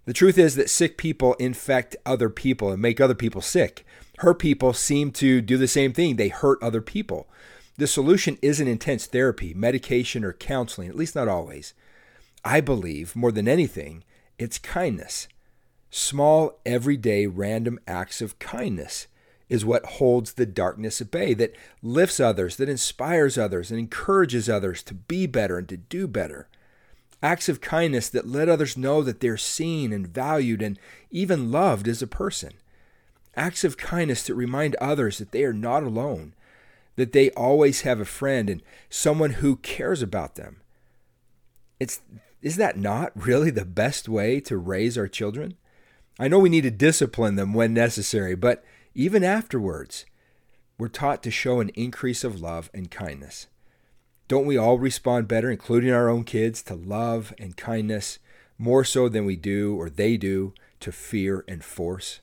The 0.07 0.13
truth 0.13 0.39
is 0.39 0.57
that 0.57 0.71
sick 0.71 0.97
people 0.97 1.35
infect 1.35 1.97
other 2.05 2.31
people 2.31 2.73
and 2.73 2.81
make 2.81 3.01
other 3.01 3.15
people 3.15 3.43
sick 3.43 3.87
hurt 4.21 4.39
people 4.39 4.75
seem 4.75 5.11
to 5.11 5.41
do 5.41 5.57
the 5.57 5.67
same 5.67 5.95
thing. 5.95 6.17
They 6.17 6.29
hurt 6.29 6.63
other 6.63 6.83
people. 6.83 7.27
The 7.79 7.87
solution 7.87 8.37
isn't 8.43 8.69
intense 8.69 9.07
therapy, 9.07 9.55
medication, 9.55 10.25
or 10.25 10.35
counseling, 10.35 10.91
at 10.91 10.95
least 10.95 11.15
not 11.15 11.27
always. 11.27 11.73
I 12.45 12.61
believe, 12.61 13.17
more 13.17 13.33
than 13.33 13.49
anything, 13.49 14.05
it's 14.39 14.59
kindness. 14.59 15.27
Small, 15.89 16.61
everyday, 16.67 17.27
random 17.27 17.81
acts 17.89 18.21
of 18.21 18.39
kindness 18.39 19.07
is 19.49 19.65
what 19.65 19.87
holds 19.87 20.35
the 20.35 20.45
darkness 20.45 21.01
at 21.01 21.11
bay, 21.11 21.33
that 21.35 21.57
lifts 21.83 22.21
others, 22.21 22.57
that 22.57 22.69
inspires 22.69 23.39
others, 23.39 23.71
and 23.71 23.81
encourages 23.81 24.51
others 24.51 24.83
to 24.83 24.93
be 24.93 25.27
better 25.27 25.57
and 25.57 25.69
to 25.71 25.79
do 25.79 26.07
better. 26.07 26.47
Acts 27.23 27.49
of 27.49 27.63
kindness 27.63 28.11
that 28.11 28.29
let 28.29 28.51
others 28.51 28.77
know 28.77 29.03
that 29.03 29.21
they're 29.21 29.39
seen 29.39 29.95
and 29.95 30.07
valued 30.07 30.61
and 30.61 30.79
even 31.11 31.51
loved 31.51 31.89
as 31.89 32.03
a 32.03 32.07
person 32.07 32.53
acts 33.41 33.65
of 33.65 33.79
kindness 33.79 34.25
that 34.25 34.35
remind 34.35 34.75
others 34.77 35.17
that 35.17 35.33
they 35.33 35.45
are 35.45 35.55
not 35.55 35.83
alone, 35.83 36.35
that 36.97 37.13
they 37.13 37.31
always 37.31 37.81
have 37.81 37.99
a 37.99 38.05
friend 38.05 38.51
and 38.51 38.63
someone 38.91 39.31
who 39.31 39.57
cares 39.57 40.03
about 40.03 40.35
them. 40.35 40.61
It's 41.81 42.03
is 42.43 42.57
that 42.57 42.79
not 42.79 43.13
really 43.15 43.51
the 43.51 43.65
best 43.65 44.09
way 44.09 44.41
to 44.41 44.57
raise 44.57 44.97
our 44.97 45.09
children? 45.09 45.57
I 46.19 46.29
know 46.29 46.39
we 46.39 46.51
need 46.51 46.63
to 46.63 46.71
discipline 46.71 47.37
them 47.37 47.55
when 47.55 47.73
necessary, 47.73 48.35
but 48.35 48.63
even 48.95 49.25
afterwards, 49.25 50.05
we're 50.79 50.89
taught 50.89 51.23
to 51.23 51.31
show 51.31 51.61
an 51.61 51.71
increase 51.71 52.25
of 52.25 52.41
love 52.41 52.71
and 52.75 52.91
kindness. 52.91 53.47
Don't 54.29 54.47
we 54.47 54.57
all 54.57 54.79
respond 54.79 55.29
better, 55.29 55.51
including 55.51 55.91
our 55.91 56.09
own 56.09 56.25
kids, 56.25 56.63
to 56.65 56.75
love 56.75 57.35
and 57.39 57.57
kindness 57.57 58.19
more 58.59 58.85
so 58.85 59.09
than 59.09 59.25
we 59.25 59.37
do 59.37 59.75
or 59.77 59.89
they 59.89 60.17
do 60.17 60.55
to 60.81 60.93
fear 60.93 61.45
and 61.49 61.65
force? 61.65 62.21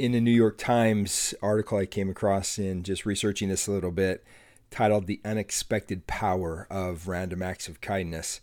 In 0.00 0.12
the 0.12 0.20
New 0.22 0.30
York 0.30 0.56
Times 0.56 1.34
article 1.42 1.76
I 1.76 1.84
came 1.84 2.08
across 2.08 2.58
in 2.58 2.84
just 2.84 3.04
researching 3.04 3.50
this 3.50 3.66
a 3.66 3.70
little 3.70 3.90
bit, 3.90 4.24
titled 4.70 5.06
The 5.06 5.20
Unexpected 5.26 6.06
Power 6.06 6.66
of 6.70 7.06
Random 7.06 7.42
Acts 7.42 7.68
of 7.68 7.82
Kindness, 7.82 8.40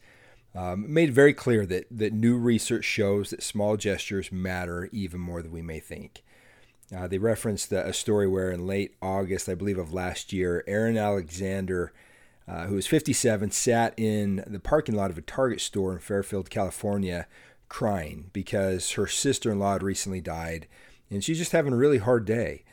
um, 0.54 0.94
made 0.94 1.12
very 1.12 1.34
clear 1.34 1.66
that, 1.66 1.88
that 1.90 2.14
new 2.14 2.38
research 2.38 2.86
shows 2.86 3.32
that 3.32 3.42
small 3.42 3.76
gestures 3.76 4.32
matter 4.32 4.88
even 4.92 5.20
more 5.20 5.42
than 5.42 5.52
we 5.52 5.64
may 5.64 5.80
think. 5.80 6.22
Uh, 6.96 7.08
they 7.08 7.18
referenced 7.18 7.72
a, 7.72 7.88
a, 7.88 7.92
story 7.92 8.28
where 8.28 8.52
in 8.52 8.68
late 8.68 8.94
August, 9.02 9.50
I 9.50 9.56
believe, 9.56 9.80
of 9.80 9.92
last 9.92 10.32
year, 10.32 10.64
Erin 10.68 10.96
Alexander, 10.96 11.92
uh, 12.48 12.68
who 12.68 12.76
was 12.76 12.86
57, 12.86 13.50
sat 13.50 13.96
in 13.98 14.44
the 14.46 14.60
parking 14.60 14.94
lot 14.94 15.10
of 15.10 15.18
a 15.18 15.22
Target 15.22 15.62
store 15.62 15.92
in 15.94 15.98
Fairfield, 15.98 16.52
California, 16.52 17.26
crying 17.68 18.30
because 18.32 18.92
her 18.92 19.08
sister 19.08 19.52
in 19.52 19.58
law 19.58 19.74
had 19.74 19.82
recently 19.82 20.22
died 20.22 20.68
and 21.10 21.24
she's 21.24 21.38
just 21.38 21.52
having 21.52 21.74
a 21.74 21.78
really 21.78 21.98
hard 22.00 22.26
day. 22.26 22.64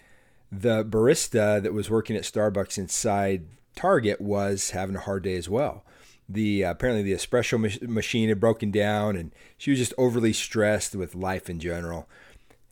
The 0.51 0.85
barista 0.85 1.63
that 1.63 1.73
was 1.73 1.91
working 1.91 2.17
at 2.17 2.23
Starbucks 2.23 2.79
inside 2.79 3.47
Target 3.75 4.21
was 4.21 4.71
having 4.71 4.97
a 4.97 5.01
hard 5.01 5.25
day 5.25 5.37
as 5.37 5.49
well. 5.49 5.85
The 6.29 6.65
uh, 6.65 6.71
apparently 6.71 7.03
the 7.03 7.13
espresso 7.13 7.61
mach- 7.61 7.89
machine 7.89 8.29
had 8.29 8.41
broken 8.41 8.71
down 8.71 9.17
and 9.17 9.33
she 9.59 9.71
was 9.71 9.79
just 9.79 9.95
overly 9.99 10.33
stressed 10.33 10.95
with 10.95 11.15
life 11.15 11.51
in 11.51 11.61
general. 11.61 12.09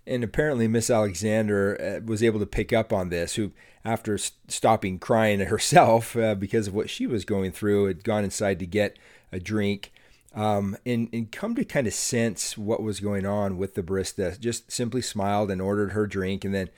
And 0.07 0.25
apparently 0.25 0.67
miss 0.69 0.91
alexander 0.91 1.79
uh, 1.81 2.05
was 2.05 2.23
able 2.23 2.41
to 2.41 2.47
pick 2.47 2.73
up 2.73 2.93
on 2.93 3.11
this 3.11 3.35
who 3.35 3.53
after 3.85 4.17
stopping 4.17 4.99
crying 4.99 5.41
herself 5.41 6.17
uh, 6.17 6.35
because 6.35 6.69
of 6.69 6.75
what 6.75 6.89
she 6.89 7.07
was 7.07 7.25
going 7.25 7.53
through 7.53 7.87
had 7.87 8.05
gone 8.05 8.25
inside 8.25 8.59
to 8.61 8.67
get 8.67 8.97
a 9.31 9.39
drink 9.39 9.93
um, 10.35 10.77
and, 10.87 11.09
and 11.13 11.31
come 11.31 11.55
to 11.55 11.65
kind 11.65 11.87
of 11.87 11.95
sense 11.95 12.57
what 12.57 12.83
was 12.83 13.01
going 13.01 13.27
on 13.27 13.59
with 13.59 13.75
the 13.75 13.83
barista 13.83 14.39
just 14.39 14.71
simply 14.73 15.03
smiled 15.03 15.51
and 15.51 15.61
ordered 15.61 15.93
her 15.93 16.07
drink 16.07 16.45
and 16.45 16.55
then 16.55 16.71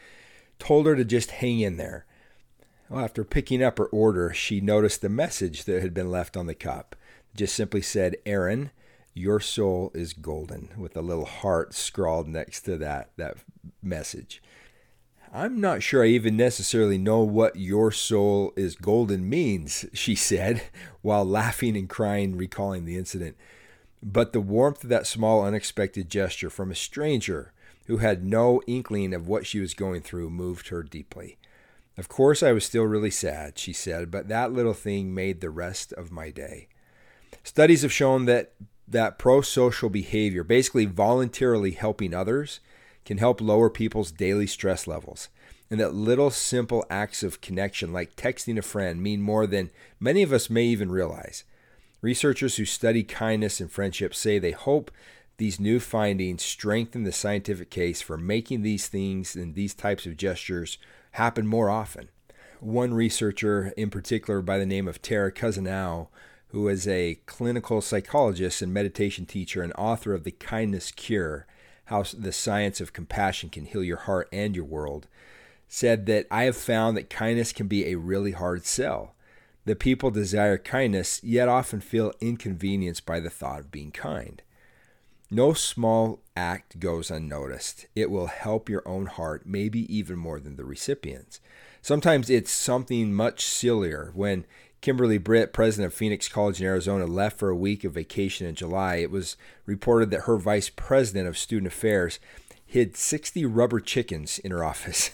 told 0.59 0.87
her 0.87 0.97
to 0.97 1.05
just 1.05 1.33
hang 1.33 1.61
in 1.61 1.77
there 1.77 2.07
well, 2.89 3.05
after 3.05 3.25
picking 3.25 3.63
up 3.63 3.79
her 3.79 3.87
order, 3.87 4.33
she 4.33 4.61
noticed 4.61 5.01
the 5.01 5.09
message 5.09 5.65
that 5.65 5.83
had 5.83 5.95
been 5.95 6.11
left 6.11 6.37
on 6.37 6.47
the 6.47 6.55
cup. 6.55 6.95
It 7.33 7.39
just 7.39 7.55
simply 7.55 7.83
said, 7.83 8.17
Erin, 8.27 8.71
your 9.15 9.41
soul 9.41 9.91
is 9.95 10.13
golden, 10.13 10.69
with 10.77 10.97
a 10.97 11.03
little 11.03 11.25
heart 11.25 11.75
scrawled 11.75 12.29
next 12.29 12.63
to 12.63 12.77
that, 12.79 13.11
that 13.17 13.39
message. 13.83 14.43
I'm 15.37 15.61
not 15.61 15.83
sure 15.83 16.05
I 16.05 16.09
even 16.09 16.37
necessarily 16.37 16.97
know 16.97 17.19
what 17.19 17.57
your 17.57 17.91
soul 17.91 18.53
is 18.55 18.77
golden 18.77 19.29
means, 19.29 19.85
she 19.93 20.15
said, 20.15 20.63
while 21.03 21.25
laughing 21.25 21.77
and 21.77 21.89
crying, 21.89 22.37
recalling 22.37 22.85
the 22.85 22.97
incident. 22.97 23.37
But 24.01 24.33
the 24.33 24.41
warmth 24.41 24.85
of 24.85 24.91
that 24.91 25.09
small, 25.09 25.45
unexpected 25.45 26.09
gesture 26.09 26.51
from 26.51 26.71
a 26.71 26.77
stranger 26.77 27.53
who 27.87 27.97
had 27.97 28.25
no 28.25 28.63
inkling 28.69 29.13
of 29.13 29.27
what 29.27 29.45
she 29.45 29.59
was 29.59 29.75
going 29.75 30.03
through 30.03 30.31
moved 30.31 30.69
her 30.69 30.85
deeply. 30.85 31.37
Of 31.99 32.09
course, 32.09 32.41
I 32.41 32.53
was 32.53 32.65
still 32.65 32.85
really 32.85 33.11
sad, 33.11 33.59
she 33.59 33.73
said, 33.73 34.13
but 34.13 34.29
that 34.29 34.53
little 34.53 34.73
thing 34.73 35.13
made 35.13 35.41
the 35.41 35.51
rest 35.51 35.93
of 35.95 36.13
my 36.13 36.31
day. 36.31 36.69
Studies 37.43 37.83
have 37.83 37.93
shown 37.93 38.27
that 38.27 38.53
that 38.87 39.19
pro-social 39.19 39.91
behavior, 39.91 40.45
basically 40.45 40.85
voluntarily 40.85 41.73
helping 41.73 42.15
others, 42.15 42.61
can 43.05 43.19
help 43.19 43.41
lower 43.41 43.71
people's 43.71 44.13
daily 44.13 44.47
stress 44.47 44.87
levels. 44.87 45.29
And 45.71 45.81
that 45.81 45.95
little 45.95 46.31
simple 46.31 46.85
acts 46.89 47.23
of 47.23 47.41
connection, 47.41 47.93
like 47.93 48.17
texting 48.17 48.59
a 48.59 48.63
friend, 48.63 49.03
mean 49.03 49.21
more 49.21 49.47
than 49.47 49.71
many 49.99 50.23
of 50.23 50.33
us 50.33 50.51
may 50.51 50.65
even 50.65 50.91
realize. 50.91 51.45
Researchers 52.01 52.57
who 52.57 52.65
study 52.65 53.03
kindness 53.03 53.61
and 53.61 53.71
friendship 53.71 54.15
say 54.15 54.39
they 54.39 54.53
hope 54.53 54.91
these 55.37 55.59
new 55.59 55.81
findings 55.81 56.43
strengthen 56.43 57.03
the 57.03 57.13
scientific 57.13 57.71
case 57.71 58.01
for 58.01 58.17
making 58.17 58.63
these 58.63 58.87
things 58.89 59.35
and 59.35 59.55
these 59.55 59.75
types 59.75 60.07
of 60.07 60.17
gestures 60.17 60.79
happen 61.13 61.47
more 61.47 61.71
often. 61.71 62.11
One 62.61 62.95
researcher 62.95 63.73
in 63.77 63.91
particular 63.91 64.43
by 64.43 64.59
the 64.59 64.67
name 64.67 64.87
of 64.87 65.03
Tara 65.03 65.33
Cousineau, 65.33 66.09
who 66.49 66.69
is 66.69 66.87
a 66.87 67.19
clinical 67.27 67.81
psychologist 67.81 68.63
and 68.63 68.73
meditation 68.73 69.27
teacher 69.27 69.63
and 69.63 69.73
author 69.77 70.15
of 70.15 70.23
The 70.23 70.31
Kindness 70.31 70.93
Cure 70.93 71.47
How 71.87 72.03
the 72.03 72.33
Science 72.33 72.81
of 72.81 72.93
Compassion 72.93 73.51
Can 73.51 73.67
Heal 73.67 73.85
Your 73.85 73.99
Heart 73.99 74.29
and 74.33 74.57
Your 74.57 74.65
World, 74.65 75.07
said 75.69 76.07
that 76.07 76.27
I 76.31 76.45
have 76.45 76.57
found 76.57 76.97
that 76.97 77.11
kindness 77.11 77.53
can 77.53 77.67
be 77.67 77.87
a 77.87 77.97
really 77.97 78.33
hard 78.33 78.65
sell. 78.65 79.15
That 79.67 79.79
people 79.79 80.11
desire 80.11 80.59
kindness, 80.59 81.23
yet 81.25 81.49
often 81.49 81.81
feel 81.81 82.13
inconvenienced 82.21 83.07
by 83.07 83.21
the 83.21 83.31
thought 83.31 83.61
of 83.61 83.71
being 83.71 83.91
kind. 83.91 84.43
No 85.31 85.53
small 85.53 86.21
act 86.37 86.79
goes 86.79 87.11
unnoticed. 87.11 87.87
It 87.95 88.11
will 88.11 88.27
help 88.27 88.69
your 88.69 88.87
own 88.87 89.07
heart, 89.07 89.47
maybe 89.47 89.93
even 89.95 90.19
more 90.19 90.39
than 90.39 90.57
the 90.57 90.65
recipient's. 90.65 91.41
Sometimes 91.83 92.31
it's 92.31 92.53
something 92.53 93.13
much 93.13 93.45
sillier. 93.45 94.13
When 94.15 94.45
Kimberly 94.85 95.17
Britt, 95.17 95.55
president 95.55 95.87
of 95.87 95.95
Phoenix 95.97 96.29
College 96.29 96.61
in 96.61 96.67
Arizona, 96.67 97.07
left 97.07 97.39
for 97.39 97.49
a 97.49 97.57
week 97.57 97.85
of 97.85 97.95
vacation 97.95 98.47
in 98.47 98.55
July, 98.55 98.97
it 98.97 99.11
was 99.11 99.39
reported 99.65 100.11
that 100.11 100.25
her 100.25 100.37
vice 100.37 100.69
president 100.69 101.27
of 101.27 101.39
student 101.39 101.73
affairs 101.73 102.21
hid 102.67 102.95
60 102.95 103.47
rubber 103.47 103.81
chickens 103.81 104.39
in 104.39 104.51
her 104.51 104.63
office. 104.63 105.11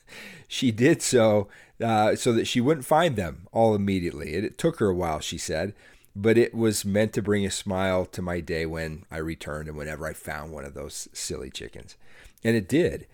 she 0.48 0.72
did 0.72 1.02
so 1.02 1.46
uh, 1.80 2.16
so 2.16 2.32
that 2.32 2.48
she 2.48 2.60
wouldn't 2.60 2.84
find 2.84 3.14
them 3.14 3.46
all 3.52 3.76
immediately. 3.76 4.34
It, 4.34 4.42
it 4.42 4.58
took 4.58 4.80
her 4.80 4.88
a 4.88 4.94
while, 4.94 5.20
she 5.20 5.38
said 5.38 5.72
but 6.14 6.36
it 6.36 6.54
was 6.54 6.84
meant 6.84 7.12
to 7.14 7.22
bring 7.22 7.46
a 7.46 7.50
smile 7.50 8.04
to 8.04 8.20
my 8.20 8.38
day 8.40 8.66
when 8.66 9.04
I 9.10 9.16
returned 9.18 9.68
and 9.68 9.78
whenever 9.78 10.06
I 10.06 10.12
found 10.12 10.52
one 10.52 10.66
of 10.66 10.74
those 10.74 11.08
silly 11.14 11.48
chickens. 11.48 11.96
And 12.44 12.54
it 12.54 12.68
did. 12.68 13.06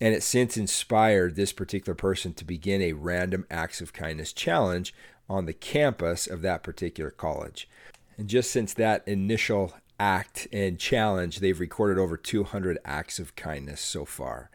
And 0.00 0.14
it 0.14 0.22
since 0.22 0.56
inspired 0.56 1.34
this 1.34 1.52
particular 1.52 1.94
person 1.94 2.32
to 2.34 2.44
begin 2.44 2.82
a 2.82 2.92
random 2.92 3.46
acts 3.50 3.80
of 3.80 3.92
kindness 3.92 4.32
challenge 4.32 4.94
on 5.28 5.46
the 5.46 5.52
campus 5.52 6.26
of 6.26 6.42
that 6.42 6.62
particular 6.62 7.10
college. 7.10 7.68
And 8.16 8.28
just 8.28 8.50
since 8.50 8.74
that 8.74 9.06
initial 9.06 9.74
act 9.98 10.46
and 10.52 10.78
challenge, 10.78 11.40
they've 11.40 11.58
recorded 11.58 11.98
over 11.98 12.16
200 12.16 12.78
acts 12.84 13.18
of 13.18 13.36
kindness 13.36 13.80
so 13.80 14.04
far. 14.04 14.50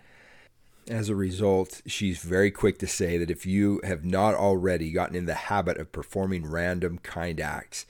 As 0.88 1.10
a 1.10 1.16
result, 1.16 1.82
she's 1.86 2.20
very 2.20 2.52
quick 2.52 2.80
to 2.80 2.88
say 2.88 3.18
that 3.18 3.30
if 3.30 3.46
you 3.46 3.80
have 3.84 4.04
not 4.04 4.34
already 4.34 4.92
gotten 4.92 5.16
in 5.16 5.26
the 5.26 5.36
habit 5.36 5.78
of 5.78 5.92
performing 5.92 6.50
random 6.50 6.98
kind 7.00 7.40
acts, 7.40 7.86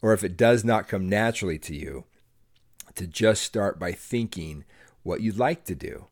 or 0.00 0.12
if 0.12 0.22
it 0.22 0.36
does 0.36 0.64
not 0.64 0.88
come 0.88 1.08
naturally 1.08 1.58
to 1.58 1.74
you, 1.74 2.04
to 2.94 3.06
just 3.06 3.42
start 3.42 3.78
by 3.78 3.92
thinking 3.92 4.64
what 5.02 5.20
you'd 5.20 5.38
like 5.38 5.64
to 5.64 5.74
do. 5.74 6.06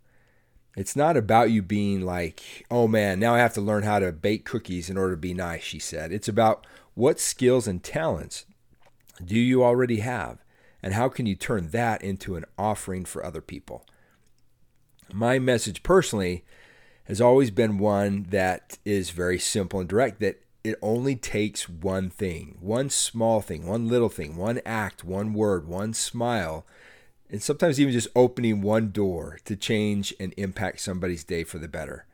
It's 0.77 0.97
not 0.97 1.17
about 1.17 1.51
you 1.51 1.61
being 1.63 2.01
like, 2.01 2.65
oh 2.71 2.89
man, 2.89 3.21
now 3.21 3.35
I 3.35 3.39
have 3.39 3.55
to 3.55 3.61
learn 3.61 3.83
how 3.83 3.99
to 3.99 4.13
bake 4.13 4.45
cookies 4.45 4.89
in 4.89 4.97
order 4.97 5.15
to 5.15 5.21
be 5.21 5.35
nice, 5.35 5.63
she 5.63 5.79
said. 5.79 6.13
It's 6.13 6.29
about 6.29 6.67
what 6.95 7.21
skills 7.21 7.67
and 7.69 7.83
talents 7.83 8.47
do 9.23 9.39
you 9.39 9.63
already 9.63 10.01
have, 10.01 10.39
and 10.83 10.95
how 10.95 11.09
can 11.09 11.27
you 11.27 11.35
turn 11.35 11.69
that 11.69 12.03
into 12.03 12.37
an 12.37 12.45
offering 12.59 13.05
for 13.05 13.25
other 13.25 13.43
people? 13.43 13.85
my 15.13 15.39
message 15.39 15.83
personally 15.83 16.45
has 17.05 17.21
always 17.21 17.51
been 17.51 17.79
one 17.79 18.27
that 18.31 18.79
is 18.85 19.11
very 19.11 19.39
simple 19.39 19.81
and 19.81 19.89
direct 19.89 20.21
that 20.21 20.41
it 20.65 20.79
only 20.81 21.17
takes 21.17 21.69
one 21.69 22.09
thing, 22.09 22.57
one 22.61 22.89
small 22.89 23.41
thing, 23.41 23.67
one 23.67 23.89
little 23.89 24.09
thing, 24.09 24.37
one 24.37 24.61
act, 24.65 25.03
one 25.03 25.35
word, 25.35 25.67
one 25.67 25.93
smile, 25.93 26.65
and 27.33 27.43
sometimes 27.43 27.81
even 27.81 27.95
just 27.95 28.09
opening 28.15 28.61
one 28.61 28.91
door 28.91 29.39
to 29.47 29.57
change 29.57 30.15
and 30.21 30.35
impact 30.37 30.81
somebody's 30.81 31.25
day 31.25 31.43
for 31.43 31.59
the 31.59 31.67
better. 31.67 32.05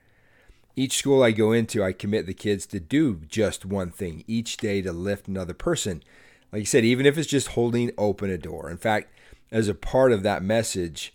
Each 0.77 0.97
school 0.97 1.25
I 1.25 1.33
go 1.33 1.51
into, 1.51 1.83
I 1.83 1.93
commit 1.93 2.27
the 2.27 2.33
kids 2.33 2.65
to 2.67 2.79
do 2.79 3.23
just 3.29 3.67
one 3.67 3.91
thing 3.91 4.23
each 4.29 4.59
day 4.59 4.81
to 4.81 4.93
lift 4.93 5.27
another 5.27 5.55
person. 5.55 6.05
Like 6.53 6.61
I 6.61 6.65
said, 6.65 6.85
even 6.85 7.05
if 7.05 7.19
it's 7.19 7.29
just 7.29 7.49
holding 7.49 7.91
open 7.99 8.31
a 8.31 8.39
door. 8.39 8.71
In 8.71 8.77
fact, 8.77 9.13
as 9.51 9.67
a 9.67 9.75
part 9.75 10.13
of 10.13 10.23
that 10.23 10.43
message, 10.43 11.13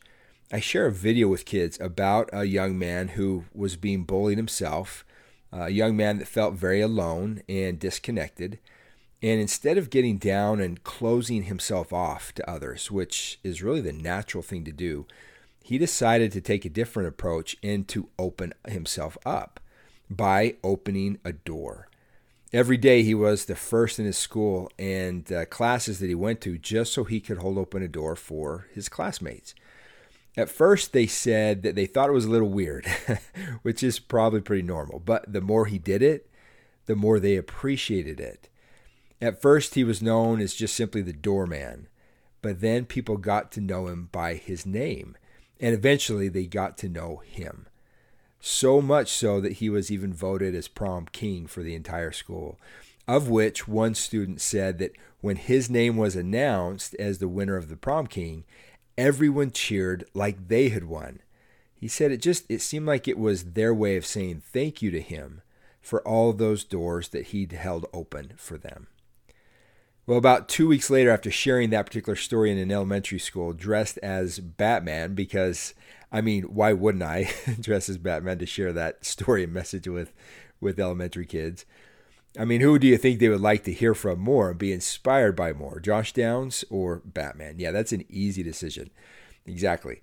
I 0.52 0.60
share 0.60 0.86
a 0.88 0.92
video 0.92 1.30
with 1.30 1.46
kids 1.46 1.80
about 1.80 2.30
a 2.34 2.44
young 2.44 2.78
man 2.78 3.10
who 3.10 3.46
was 3.56 3.78
being 3.78 4.04
bullied 4.04 4.38
himself, 4.38 5.06
a 5.54 5.70
young 5.70 5.96
man 5.96 6.20
that 6.20 6.28
felt 6.28 6.56
very 6.56 6.82
alone 6.82 7.42
and 7.48 7.80
disconnected. 7.80 8.60
And 9.24 9.40
instead 9.40 9.78
of 9.78 9.90
getting 9.90 10.18
down 10.18 10.60
and 10.60 10.84
closing 10.84 11.44
himself 11.44 11.94
off 11.94 12.34
to 12.34 12.50
others, 12.50 12.92
which 12.92 13.40
is 13.42 13.64
really 13.64 13.80
the 13.80 13.94
natural 13.94 14.44
thing 14.44 14.66
to 14.66 14.74
do, 14.74 15.08
he 15.64 15.78
decided 15.78 16.34
to 16.34 16.42
take 16.42 16.66
a 16.66 16.70
different 16.70 17.08
approach 17.08 17.56
and 17.64 17.88
to 17.88 18.10
open 18.20 18.54
himself 18.68 19.18
up 19.26 19.62
by 20.10 20.58
opening 20.62 21.20
a 21.24 21.32
door. 21.32 21.88
Every 22.52 22.76
day 22.76 23.02
he 23.02 23.16
was 23.16 23.46
the 23.46 23.56
first 23.56 23.98
in 23.98 24.06
his 24.06 24.18
school 24.18 24.70
and 24.78 25.32
uh, 25.32 25.46
classes 25.46 26.00
that 26.00 26.10
he 26.10 26.16
went 26.16 26.42
to 26.42 26.58
just 26.58 26.92
so 26.92 27.06
he 27.06 27.22
could 27.22 27.38
hold 27.38 27.58
open 27.58 27.82
a 27.82 27.88
door 27.88 28.18
for 28.18 28.68
his 28.74 28.90
classmates. 28.90 29.56
At 30.36 30.50
first, 30.50 30.92
they 30.92 31.08
said 31.08 31.64
that 31.64 31.76
they 31.76 31.86
thought 31.86 32.10
it 32.10 32.14
was 32.14 32.26
a 32.26 32.30
little 32.30 32.50
weird, 32.50 32.86
which 33.62 33.84
is 33.84 34.00
probably 34.00 34.42
pretty 34.42 34.64
normal. 34.64 35.00
But 35.00 35.32
the 35.32 35.42
more 35.42 35.66
he 35.66 35.78
did 35.78 36.02
it, 36.02 36.30
the 36.88 36.96
more 36.96 37.20
they 37.20 37.38
appreciated 37.38 38.20
it. 38.20 38.50
At 39.24 39.42
first, 39.42 39.76
he 39.76 39.86
was 39.86 40.02
known 40.02 40.42
as 40.42 40.54
just 40.54 40.76
simply 40.76 41.02
the 41.02 41.14
doorman, 41.14 41.88
but 42.42 42.60
then 42.60 42.84
people 42.84 43.16
got 43.16 43.54
to 43.54 43.62
know 43.62 43.88
him 43.88 44.10
by 44.12 44.34
his 44.34 44.66
name, 44.66 45.16
and 45.62 45.74
eventually 45.74 46.28
they 46.28 46.46
got 46.46 46.78
to 46.80 46.90
know 46.90 47.22
him. 47.26 47.68
So 48.42 48.82
much 48.82 49.10
so 49.10 49.40
that 49.40 49.54
he 49.54 49.70
was 49.70 49.90
even 49.90 50.14
voted 50.14 50.54
as 50.54 50.68
prom 50.68 51.06
king 51.06 51.48
for 51.48 51.64
the 51.64 51.74
entire 51.74 52.12
school, 52.12 52.60
of 53.08 53.30
which 53.30 53.66
one 53.66 53.96
student 53.96 54.42
said 54.42 54.78
that 54.80 54.92
when 55.22 55.38
his 55.38 55.70
name 55.70 55.96
was 55.96 56.18
announced 56.18 56.94
as 56.96 57.20
the 57.20 57.30
winner 57.30 57.56
of 57.56 57.70
the 57.70 57.78
prom 57.78 58.08
king, 58.08 58.44
everyone 58.98 59.52
cheered 59.52 60.04
like 60.14 60.50
they 60.50 60.68
had 60.68 60.84
won. 60.84 61.20
He 61.74 61.88
said 61.88 62.12
it 62.12 62.22
just 62.22 62.44
it 62.50 62.60
seemed 62.60 62.88
like 62.88 63.08
it 63.08 63.18
was 63.18 63.54
their 63.54 63.74
way 63.74 63.96
of 63.96 64.06
saying 64.06 64.42
thank 64.52 64.82
you 64.82 64.92
to 64.92 65.00
him 65.00 65.42
for 65.82 66.06
all 66.06 66.34
those 66.34 66.66
doors 66.66 67.08
that 67.08 67.28
he'd 67.28 67.54
held 67.54 67.86
open 67.94 68.34
for 68.36 68.58
them. 68.58 68.88
Well, 70.06 70.18
about 70.18 70.50
two 70.50 70.68
weeks 70.68 70.90
later, 70.90 71.12
after 71.12 71.32
sharing 71.32 71.70
that 71.70 71.86
particular 71.86 72.18
story 72.18 72.52
in 72.52 72.58
an 72.58 72.72
elementary 72.72 73.20
school, 73.20 73.54
dressed 73.54 73.98
as 74.00 74.40
Batman, 74.40 75.16
because 75.16 75.74
I 76.12 76.20
mean, 76.20 76.44
why 76.44 76.74
wouldn't 76.74 77.04
I 77.04 77.32
dress 77.60 77.88
as 77.88 77.98
Batman 77.98 78.38
to 78.40 78.46
share 78.46 78.74
that 78.74 79.06
story 79.06 79.44
and 79.46 79.54
message 79.54 79.88
with, 79.88 80.14
with 80.60 80.80
elementary 80.80 81.26
kids? 81.26 81.66
I 82.38 82.46
mean, 82.46 82.62
who 82.62 82.78
do 82.80 82.88
you 82.88 82.98
think 82.98 83.20
they 83.20 83.30
would 83.30 83.42
like 83.42 83.64
to 83.64 83.74
hear 83.74 83.94
from 83.94 84.20
more 84.20 84.50
and 84.50 84.60
be 84.60 84.74
inspired 84.74 85.36
by 85.36 85.54
more, 85.54 85.80
Josh 85.80 86.14
Downs 86.14 86.66
or 86.70 87.02
Batman? 87.06 87.56
Yeah, 87.58 87.72
that's 87.72 87.92
an 87.92 88.06
easy 88.10 88.44
decision. 88.44 88.90
Exactly. 89.46 90.02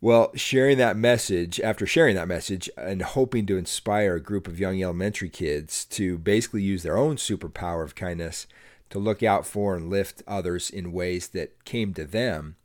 Well, 0.00 0.30
sharing 0.34 0.78
that 0.78 0.96
message, 0.96 1.58
after 1.60 1.86
sharing 1.86 2.16
that 2.16 2.28
message 2.28 2.70
and 2.76 3.02
hoping 3.02 3.46
to 3.46 3.58
inspire 3.58 4.14
a 4.14 4.22
group 4.22 4.46
of 4.46 4.60
young 4.60 4.82
elementary 4.82 5.28
kids 5.28 5.84
to 5.86 6.18
basically 6.18 6.62
use 6.62 6.82
their 6.82 6.96
own 6.96 7.16
superpower 7.16 7.82
of 7.82 7.94
kindness 7.94 8.46
to 8.90 8.98
look 8.98 9.22
out 9.22 9.46
for 9.46 9.76
and 9.76 9.88
lift 9.88 10.22
others 10.26 10.70
in 10.70 10.92
ways 10.92 11.28
that 11.28 11.64
came 11.64 11.94
to 11.94 12.04
them, 12.04 12.56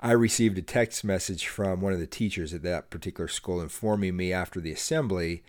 I 0.00 0.12
received 0.12 0.56
a 0.58 0.62
text 0.62 1.04
message 1.04 1.46
from 1.46 1.80
one 1.80 1.92
of 1.92 2.00
the 2.00 2.06
teachers 2.06 2.54
at 2.54 2.62
that 2.62 2.90
particular 2.90 3.28
school 3.28 3.60
informing 3.60 4.16
me 4.16 4.32
after 4.32 4.60
the 4.60 4.72
assembly 4.72 5.42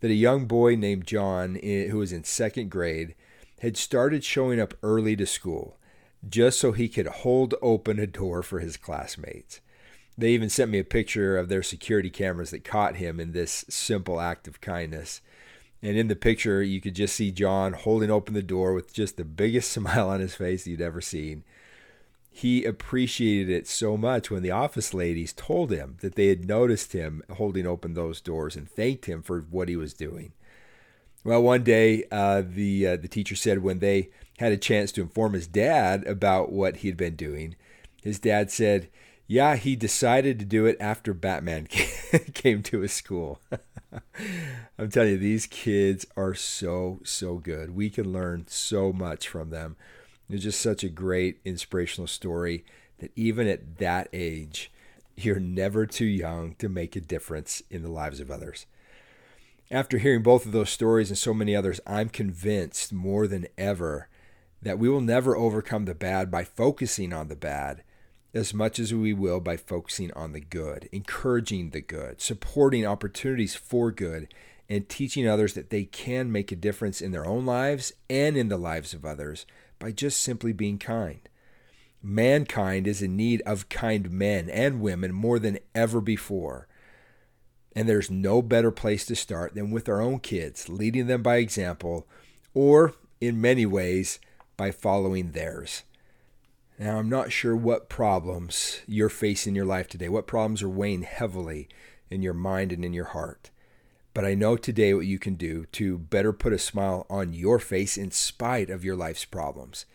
that 0.00 0.10
a 0.10 0.14
young 0.14 0.46
boy 0.46 0.76
named 0.76 1.06
John, 1.06 1.56
who 1.56 1.98
was 1.98 2.12
in 2.12 2.24
second 2.24 2.70
grade, 2.70 3.14
had 3.60 3.76
started 3.76 4.24
showing 4.24 4.60
up 4.60 4.74
early 4.82 5.16
to 5.16 5.26
school 5.26 5.76
just 6.28 6.58
so 6.58 6.72
he 6.72 6.88
could 6.88 7.06
hold 7.06 7.54
open 7.60 7.98
a 7.98 8.06
door 8.06 8.42
for 8.42 8.60
his 8.60 8.76
classmates. 8.76 9.60
They 10.16 10.30
even 10.30 10.48
sent 10.48 10.70
me 10.70 10.78
a 10.78 10.84
picture 10.84 11.36
of 11.36 11.48
their 11.48 11.62
security 11.62 12.10
cameras 12.10 12.50
that 12.50 12.64
caught 12.64 12.96
him 12.96 13.20
in 13.20 13.32
this 13.32 13.64
simple 13.68 14.20
act 14.20 14.48
of 14.48 14.60
kindness. 14.60 15.20
And 15.82 15.96
in 15.96 16.08
the 16.08 16.16
picture, 16.16 16.62
you 16.62 16.80
could 16.80 16.94
just 16.94 17.14
see 17.14 17.30
John 17.30 17.72
holding 17.72 18.10
open 18.10 18.34
the 18.34 18.42
door 18.42 18.72
with 18.72 18.92
just 18.92 19.16
the 19.16 19.24
biggest 19.24 19.70
smile 19.72 20.08
on 20.08 20.20
his 20.20 20.34
face 20.34 20.66
you'd 20.66 20.80
ever 20.80 21.00
seen. 21.00 21.44
He 22.30 22.64
appreciated 22.64 23.50
it 23.50 23.66
so 23.66 23.96
much 23.96 24.30
when 24.30 24.42
the 24.42 24.50
office 24.50 24.94
ladies 24.94 25.32
told 25.32 25.72
him 25.72 25.96
that 26.02 26.14
they 26.14 26.28
had 26.28 26.46
noticed 26.46 26.92
him 26.92 27.22
holding 27.32 27.66
open 27.66 27.94
those 27.94 28.20
doors 28.20 28.54
and 28.54 28.70
thanked 28.70 29.06
him 29.06 29.22
for 29.22 29.40
what 29.50 29.68
he 29.68 29.76
was 29.76 29.92
doing. 29.92 30.32
Well, 31.24 31.42
one 31.42 31.64
day, 31.64 32.04
uh, 32.12 32.42
the 32.46 32.86
uh, 32.86 32.96
the 32.96 33.08
teacher 33.08 33.34
said 33.34 33.58
when 33.58 33.80
they 33.80 34.10
had 34.38 34.52
a 34.52 34.56
chance 34.56 34.92
to 34.92 35.02
inform 35.02 35.32
his 35.32 35.48
dad 35.48 36.06
about 36.06 36.52
what 36.52 36.76
he'd 36.76 36.96
been 36.96 37.16
doing, 37.16 37.56
his 38.02 38.20
dad 38.20 38.52
said, 38.52 38.88
"Yeah, 39.28 39.54
he 39.54 39.76
decided 39.76 40.40
to 40.40 40.44
do 40.44 40.66
it 40.66 40.76
after 40.80 41.14
Batman 41.14 41.66
came 42.34 42.64
to 42.64 42.80
his 42.80 42.92
school." 42.92 43.40
I'm 44.78 44.90
telling 44.90 45.12
you, 45.12 45.18
these 45.18 45.46
kids 45.46 46.06
are 46.16 46.34
so, 46.34 47.00
so 47.04 47.36
good. 47.36 47.74
We 47.74 47.90
can 47.90 48.12
learn 48.12 48.46
so 48.48 48.92
much 48.92 49.28
from 49.28 49.50
them. 49.50 49.76
It's 50.28 50.42
just 50.42 50.60
such 50.60 50.82
a 50.82 50.88
great 50.88 51.40
inspirational 51.44 52.06
story 52.06 52.64
that 52.98 53.12
even 53.16 53.46
at 53.46 53.78
that 53.78 54.08
age, 54.12 54.70
you're 55.16 55.40
never 55.40 55.86
too 55.86 56.06
young 56.06 56.54
to 56.56 56.68
make 56.68 56.96
a 56.96 57.00
difference 57.00 57.62
in 57.70 57.82
the 57.82 57.90
lives 57.90 58.20
of 58.20 58.30
others. 58.30 58.66
After 59.70 59.98
hearing 59.98 60.22
both 60.22 60.46
of 60.46 60.52
those 60.52 60.70
stories 60.70 61.10
and 61.10 61.18
so 61.18 61.34
many 61.34 61.54
others, 61.54 61.80
I'm 61.86 62.08
convinced 62.08 62.92
more 62.92 63.26
than 63.26 63.46
ever 63.56 64.08
that 64.62 64.78
we 64.78 64.88
will 64.88 65.00
never 65.00 65.36
overcome 65.36 65.84
the 65.84 65.94
bad 65.94 66.30
by 66.30 66.44
focusing 66.44 67.12
on 67.12 67.28
the 67.28 67.36
bad 67.36 67.82
as 68.34 68.52
much 68.52 68.78
as 68.78 68.92
we 68.92 69.12
will 69.12 69.40
by 69.40 69.56
focusing 69.56 70.12
on 70.12 70.32
the 70.32 70.40
good, 70.40 70.88
encouraging 70.92 71.70
the 71.70 71.80
good, 71.80 72.20
supporting 72.20 72.86
opportunities 72.86 73.54
for 73.54 73.90
good, 73.90 74.32
and 74.68 74.88
teaching 74.88 75.26
others 75.26 75.54
that 75.54 75.70
they 75.70 75.84
can 75.84 76.30
make 76.30 76.52
a 76.52 76.56
difference 76.56 77.00
in 77.00 77.10
their 77.10 77.26
own 77.26 77.46
lives 77.46 77.92
and 78.10 78.36
in 78.36 78.48
the 78.48 78.58
lives 78.58 78.92
of 78.92 79.04
others 79.04 79.46
by 79.78 79.90
just 79.90 80.20
simply 80.20 80.52
being 80.52 80.78
kind. 80.78 81.20
Mankind 82.02 82.86
is 82.86 83.02
in 83.02 83.16
need 83.16 83.42
of 83.46 83.68
kind 83.68 84.10
men 84.10 84.48
and 84.50 84.80
women 84.80 85.12
more 85.12 85.38
than 85.38 85.58
ever 85.74 86.00
before. 86.00 86.68
And 87.74 87.88
there's 87.88 88.10
no 88.10 88.42
better 88.42 88.70
place 88.70 89.06
to 89.06 89.16
start 89.16 89.54
than 89.54 89.70
with 89.70 89.88
our 89.88 90.00
own 90.00 90.20
kids, 90.20 90.68
leading 90.68 91.06
them 91.06 91.22
by 91.22 91.36
example, 91.36 92.06
or 92.54 92.94
in 93.20 93.40
many 93.40 93.66
ways, 93.66 94.20
by 94.56 94.70
following 94.70 95.32
theirs. 95.32 95.82
Now, 96.78 96.98
I'm 96.98 97.08
not 97.08 97.32
sure 97.32 97.56
what 97.56 97.88
problems 97.88 98.82
you're 98.86 99.08
facing 99.08 99.50
in 99.50 99.56
your 99.56 99.64
life 99.64 99.88
today, 99.88 100.08
what 100.08 100.28
problems 100.28 100.62
are 100.62 100.68
weighing 100.68 101.02
heavily 101.02 101.68
in 102.08 102.22
your 102.22 102.34
mind 102.34 102.70
and 102.70 102.84
in 102.84 102.92
your 102.92 103.06
heart. 103.06 103.50
But 104.14 104.24
I 104.24 104.34
know 104.34 104.56
today 104.56 104.94
what 104.94 105.06
you 105.06 105.18
can 105.18 105.34
do 105.34 105.66
to 105.72 105.98
better 105.98 106.32
put 106.32 106.52
a 106.52 106.58
smile 106.58 107.04
on 107.10 107.32
your 107.32 107.58
face 107.58 107.96
in 107.96 108.12
spite 108.12 108.70
of 108.70 108.84
your 108.84 108.94
life's 108.94 109.24
problems. 109.24 109.86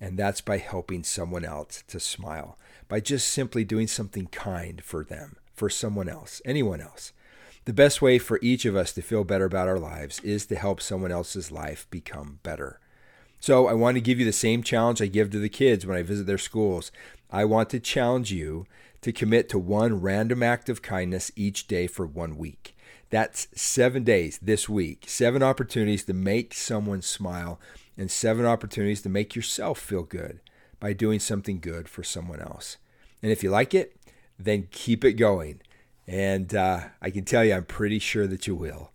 And 0.00 0.18
that's 0.18 0.40
by 0.40 0.58
helping 0.58 1.04
someone 1.04 1.44
else 1.44 1.84
to 1.86 2.00
smile, 2.00 2.58
by 2.88 2.98
just 2.98 3.28
simply 3.28 3.62
doing 3.64 3.86
something 3.86 4.26
kind 4.26 4.82
for 4.82 5.04
them, 5.04 5.36
for 5.54 5.70
someone 5.70 6.08
else, 6.08 6.42
anyone 6.44 6.80
else. 6.80 7.12
The 7.64 7.72
best 7.72 8.02
way 8.02 8.18
for 8.18 8.40
each 8.42 8.64
of 8.64 8.74
us 8.74 8.92
to 8.94 9.02
feel 9.02 9.22
better 9.22 9.44
about 9.44 9.68
our 9.68 9.78
lives 9.78 10.18
is 10.20 10.46
to 10.46 10.56
help 10.56 10.80
someone 10.80 11.12
else's 11.12 11.52
life 11.52 11.86
become 11.90 12.40
better. 12.42 12.80
So 13.44 13.66
I 13.66 13.74
want 13.74 13.96
to 13.96 14.00
give 14.00 14.18
you 14.18 14.24
the 14.24 14.32
same 14.32 14.62
challenge 14.62 15.02
I 15.02 15.06
give 15.06 15.28
to 15.32 15.38
the 15.38 15.50
kids 15.50 15.84
when 15.84 15.98
I 15.98 16.02
visit 16.02 16.24
their 16.24 16.38
schools. 16.38 16.90
I 17.30 17.44
want 17.44 17.68
to 17.68 17.78
challenge 17.78 18.32
you 18.32 18.64
to 19.02 19.12
commit 19.12 19.50
to 19.50 19.58
one 19.58 20.00
random 20.00 20.42
act 20.42 20.70
of 20.70 20.80
kindness 20.80 21.30
each 21.36 21.66
day 21.66 21.86
for 21.86 22.06
one 22.06 22.38
week. 22.38 22.74
That's 23.10 23.48
seven 23.54 24.02
days 24.02 24.38
this 24.40 24.66
week, 24.66 25.04
seven 25.08 25.42
opportunities 25.42 26.04
to 26.04 26.14
make 26.14 26.54
someone 26.54 27.02
smile, 27.02 27.60
and 27.98 28.10
seven 28.10 28.46
opportunities 28.46 29.02
to 29.02 29.10
make 29.10 29.36
yourself 29.36 29.78
feel 29.78 30.04
good 30.04 30.40
by 30.80 30.94
doing 30.94 31.20
something 31.20 31.60
good 31.60 31.86
for 31.86 32.02
someone 32.02 32.40
else. 32.40 32.78
And 33.22 33.30
if 33.30 33.42
you 33.42 33.50
like 33.50 33.74
it, 33.74 33.94
then 34.38 34.68
keep 34.70 35.04
it 35.04 35.18
going. 35.18 35.60
And 36.06 36.54
uh, 36.54 36.84
I 37.02 37.10
can 37.10 37.26
tell 37.26 37.44
you, 37.44 37.52
I'm 37.52 37.66
pretty 37.66 37.98
sure 37.98 38.26
that 38.26 38.46
you 38.46 38.54
will 38.54 38.90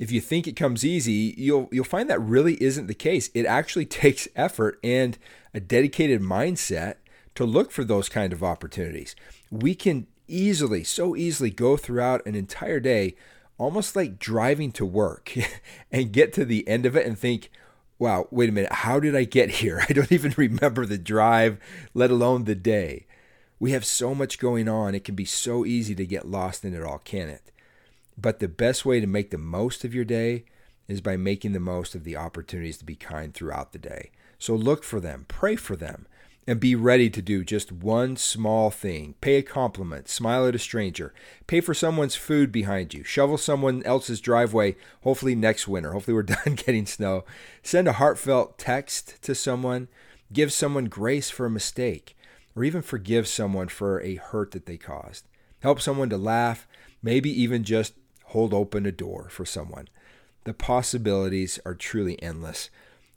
if 0.00 0.10
you 0.10 0.20
think 0.20 0.48
it 0.48 0.56
comes 0.56 0.84
easy, 0.84 1.34
you'll 1.36 1.68
you'll 1.70 1.84
find 1.84 2.08
that 2.08 2.20
really 2.20 2.60
isn't 2.60 2.88
the 2.88 2.94
case. 2.94 3.30
It 3.34 3.44
actually 3.44 3.84
takes 4.02 4.26
effort 4.34 4.80
and 4.82 5.16
a 5.54 5.60
dedicated 5.60 6.22
mindset 6.22 6.94
to 7.36 7.44
look 7.44 7.70
for 7.70 7.84
those 7.84 8.08
kind 8.08 8.32
of 8.32 8.42
opportunities. 8.42 9.14
We 9.50 9.74
can 9.74 10.06
easily, 10.26 10.84
so 10.84 11.14
easily 11.14 11.50
go 11.50 11.76
throughout 11.76 12.24
an 12.24 12.34
entire 12.34 12.80
day 12.80 13.14
almost 13.58 13.94
like 13.94 14.18
driving 14.18 14.72
to 14.72 14.86
work 14.86 15.34
and 15.92 16.12
get 16.12 16.32
to 16.32 16.46
the 16.46 16.66
end 16.66 16.86
of 16.86 16.96
it 16.96 17.06
and 17.06 17.18
think, 17.18 17.50
wow, 17.98 18.26
wait 18.30 18.48
a 18.48 18.52
minute, 18.52 18.72
how 18.72 18.98
did 18.98 19.14
I 19.14 19.24
get 19.24 19.50
here? 19.60 19.84
I 19.86 19.92
don't 19.92 20.10
even 20.10 20.32
remember 20.36 20.86
the 20.86 20.98
drive, 20.98 21.58
let 21.92 22.10
alone 22.10 22.44
the 22.44 22.54
day. 22.54 23.06
We 23.58 23.72
have 23.72 23.84
so 23.84 24.14
much 24.14 24.38
going 24.38 24.66
on, 24.66 24.94
it 24.94 25.04
can 25.04 25.14
be 25.14 25.26
so 25.26 25.66
easy 25.66 25.94
to 25.94 26.06
get 26.06 26.26
lost 26.26 26.64
in 26.64 26.74
it 26.74 26.82
all, 26.82 26.98
can 26.98 27.28
it? 27.28 27.49
But 28.20 28.38
the 28.38 28.48
best 28.48 28.84
way 28.84 29.00
to 29.00 29.06
make 29.06 29.30
the 29.30 29.38
most 29.38 29.84
of 29.84 29.94
your 29.94 30.04
day 30.04 30.44
is 30.88 31.00
by 31.00 31.16
making 31.16 31.52
the 31.52 31.60
most 31.60 31.94
of 31.94 32.04
the 32.04 32.16
opportunities 32.16 32.78
to 32.78 32.84
be 32.84 32.96
kind 32.96 33.32
throughout 33.32 33.72
the 33.72 33.78
day. 33.78 34.10
So 34.38 34.54
look 34.54 34.84
for 34.84 35.00
them, 35.00 35.24
pray 35.28 35.56
for 35.56 35.76
them, 35.76 36.06
and 36.46 36.58
be 36.58 36.74
ready 36.74 37.08
to 37.08 37.22
do 37.22 37.44
just 37.44 37.70
one 37.70 38.16
small 38.16 38.70
thing. 38.70 39.14
Pay 39.20 39.36
a 39.36 39.42
compliment, 39.42 40.08
smile 40.08 40.46
at 40.46 40.54
a 40.54 40.58
stranger, 40.58 41.14
pay 41.46 41.60
for 41.60 41.74
someone's 41.74 42.16
food 42.16 42.50
behind 42.50 42.92
you, 42.92 43.04
shovel 43.04 43.38
someone 43.38 43.82
else's 43.84 44.20
driveway, 44.20 44.76
hopefully 45.02 45.34
next 45.34 45.68
winter. 45.68 45.92
Hopefully, 45.92 46.14
we're 46.14 46.22
done 46.44 46.56
getting 46.56 46.86
snow. 46.86 47.24
Send 47.62 47.88
a 47.88 47.94
heartfelt 47.94 48.58
text 48.58 49.22
to 49.22 49.34
someone, 49.34 49.88
give 50.32 50.52
someone 50.52 50.86
grace 50.86 51.30
for 51.30 51.46
a 51.46 51.50
mistake, 51.50 52.16
or 52.56 52.64
even 52.64 52.82
forgive 52.82 53.28
someone 53.28 53.68
for 53.68 54.00
a 54.02 54.16
hurt 54.16 54.50
that 54.50 54.66
they 54.66 54.76
caused. 54.76 55.28
Help 55.60 55.80
someone 55.80 56.10
to 56.10 56.18
laugh, 56.18 56.66
maybe 57.02 57.30
even 57.30 57.64
just 57.64 57.94
hold 58.30 58.54
open 58.54 58.86
a 58.86 58.92
door 58.92 59.28
for 59.28 59.44
someone. 59.44 59.88
The 60.44 60.54
possibilities 60.54 61.58
are 61.64 61.74
truly 61.74 62.20
endless, 62.22 62.70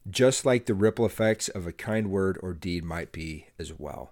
just 0.09 0.45
like 0.45 0.65
the 0.65 0.73
ripple 0.73 1.05
effects 1.05 1.49
of 1.49 1.65
a 1.65 1.71
kind 1.71 2.09
word 2.09 2.37
or 2.41 2.53
deed 2.53 2.83
might 2.83 3.11
be 3.11 3.47
as 3.57 3.73
well. 3.77 4.11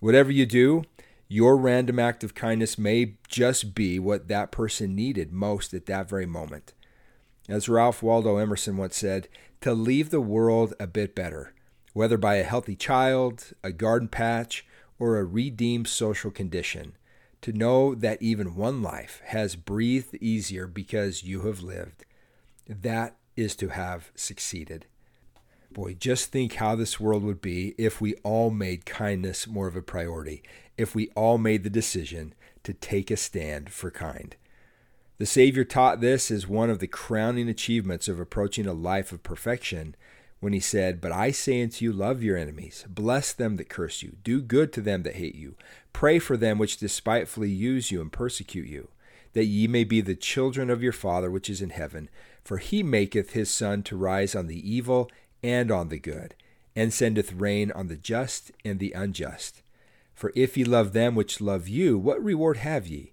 Whatever 0.00 0.32
you 0.32 0.46
do, 0.46 0.84
your 1.28 1.56
random 1.56 1.98
act 1.98 2.24
of 2.24 2.34
kindness 2.34 2.76
may 2.76 3.14
just 3.28 3.74
be 3.74 3.98
what 3.98 4.28
that 4.28 4.50
person 4.50 4.94
needed 4.94 5.32
most 5.32 5.72
at 5.72 5.86
that 5.86 6.08
very 6.08 6.26
moment. 6.26 6.72
As 7.48 7.68
Ralph 7.68 8.02
Waldo 8.02 8.38
Emerson 8.38 8.76
once 8.76 8.96
said, 8.96 9.28
to 9.60 9.74
leave 9.74 10.10
the 10.10 10.20
world 10.20 10.74
a 10.80 10.86
bit 10.86 11.14
better, 11.14 11.54
whether 11.92 12.18
by 12.18 12.36
a 12.36 12.42
healthy 12.42 12.74
child, 12.74 13.52
a 13.62 13.70
garden 13.70 14.08
patch, 14.08 14.66
or 14.98 15.18
a 15.18 15.24
redeemed 15.24 15.88
social 15.88 16.30
condition. 16.30 16.96
To 17.42 17.52
know 17.52 17.94
that 17.96 18.22
even 18.22 18.54
one 18.54 18.82
life 18.82 19.20
has 19.26 19.56
breathed 19.56 20.14
easier 20.20 20.66
because 20.66 21.24
you 21.24 21.42
have 21.42 21.60
lived. 21.60 22.04
That 22.68 23.16
is 23.36 23.56
to 23.56 23.68
have 23.68 24.12
succeeded. 24.14 24.86
Boy, 25.72 25.94
just 25.94 26.30
think 26.30 26.54
how 26.54 26.76
this 26.76 27.00
world 27.00 27.24
would 27.24 27.40
be 27.40 27.74
if 27.78 28.00
we 28.00 28.14
all 28.22 28.50
made 28.50 28.86
kindness 28.86 29.46
more 29.46 29.66
of 29.66 29.74
a 29.74 29.82
priority, 29.82 30.42
if 30.76 30.94
we 30.94 31.08
all 31.16 31.38
made 31.38 31.64
the 31.64 31.70
decision 31.70 32.34
to 32.62 32.74
take 32.74 33.10
a 33.10 33.16
stand 33.16 33.70
for 33.70 33.90
kind. 33.90 34.36
The 35.18 35.26
Savior 35.26 35.64
taught 35.64 36.00
this 36.00 36.30
as 36.30 36.46
one 36.46 36.70
of 36.70 36.78
the 36.78 36.86
crowning 36.86 37.48
achievements 37.48 38.06
of 38.06 38.20
approaching 38.20 38.66
a 38.66 38.72
life 38.72 39.12
of 39.12 39.22
perfection 39.22 39.96
when 40.40 40.52
he 40.52 40.60
said, 40.60 41.00
But 41.00 41.12
I 41.12 41.30
say 41.30 41.62
unto 41.62 41.84
you, 41.84 41.92
love 41.92 42.22
your 42.22 42.36
enemies, 42.36 42.84
bless 42.88 43.32
them 43.32 43.56
that 43.56 43.68
curse 43.68 44.02
you, 44.02 44.16
do 44.24 44.42
good 44.42 44.72
to 44.74 44.80
them 44.80 45.04
that 45.04 45.14
hate 45.14 45.36
you, 45.36 45.54
pray 45.92 46.18
for 46.18 46.36
them 46.36 46.58
which 46.58 46.78
despitefully 46.78 47.50
use 47.50 47.90
you 47.90 48.00
and 48.00 48.12
persecute 48.12 48.68
you, 48.68 48.88
that 49.32 49.44
ye 49.44 49.66
may 49.66 49.84
be 49.84 50.00
the 50.00 50.14
children 50.14 50.70
of 50.70 50.82
your 50.82 50.92
Father 50.92 51.30
which 51.30 51.48
is 51.48 51.62
in 51.62 51.70
heaven. 51.70 52.08
For 52.44 52.58
he 52.58 52.82
maketh 52.82 53.32
his 53.32 53.50
sun 53.50 53.82
to 53.84 53.96
rise 53.96 54.34
on 54.34 54.48
the 54.48 54.68
evil 54.68 55.10
and 55.42 55.70
on 55.70 55.88
the 55.88 55.98
good, 55.98 56.34
and 56.74 56.92
sendeth 56.92 57.32
rain 57.32 57.70
on 57.70 57.86
the 57.86 57.96
just 57.96 58.50
and 58.64 58.78
the 58.78 58.92
unjust. 58.92 59.62
For 60.14 60.32
if 60.34 60.56
ye 60.56 60.64
love 60.64 60.92
them 60.92 61.14
which 61.14 61.40
love 61.40 61.68
you, 61.68 61.98
what 61.98 62.22
reward 62.22 62.58
have 62.58 62.86
ye? 62.86 63.12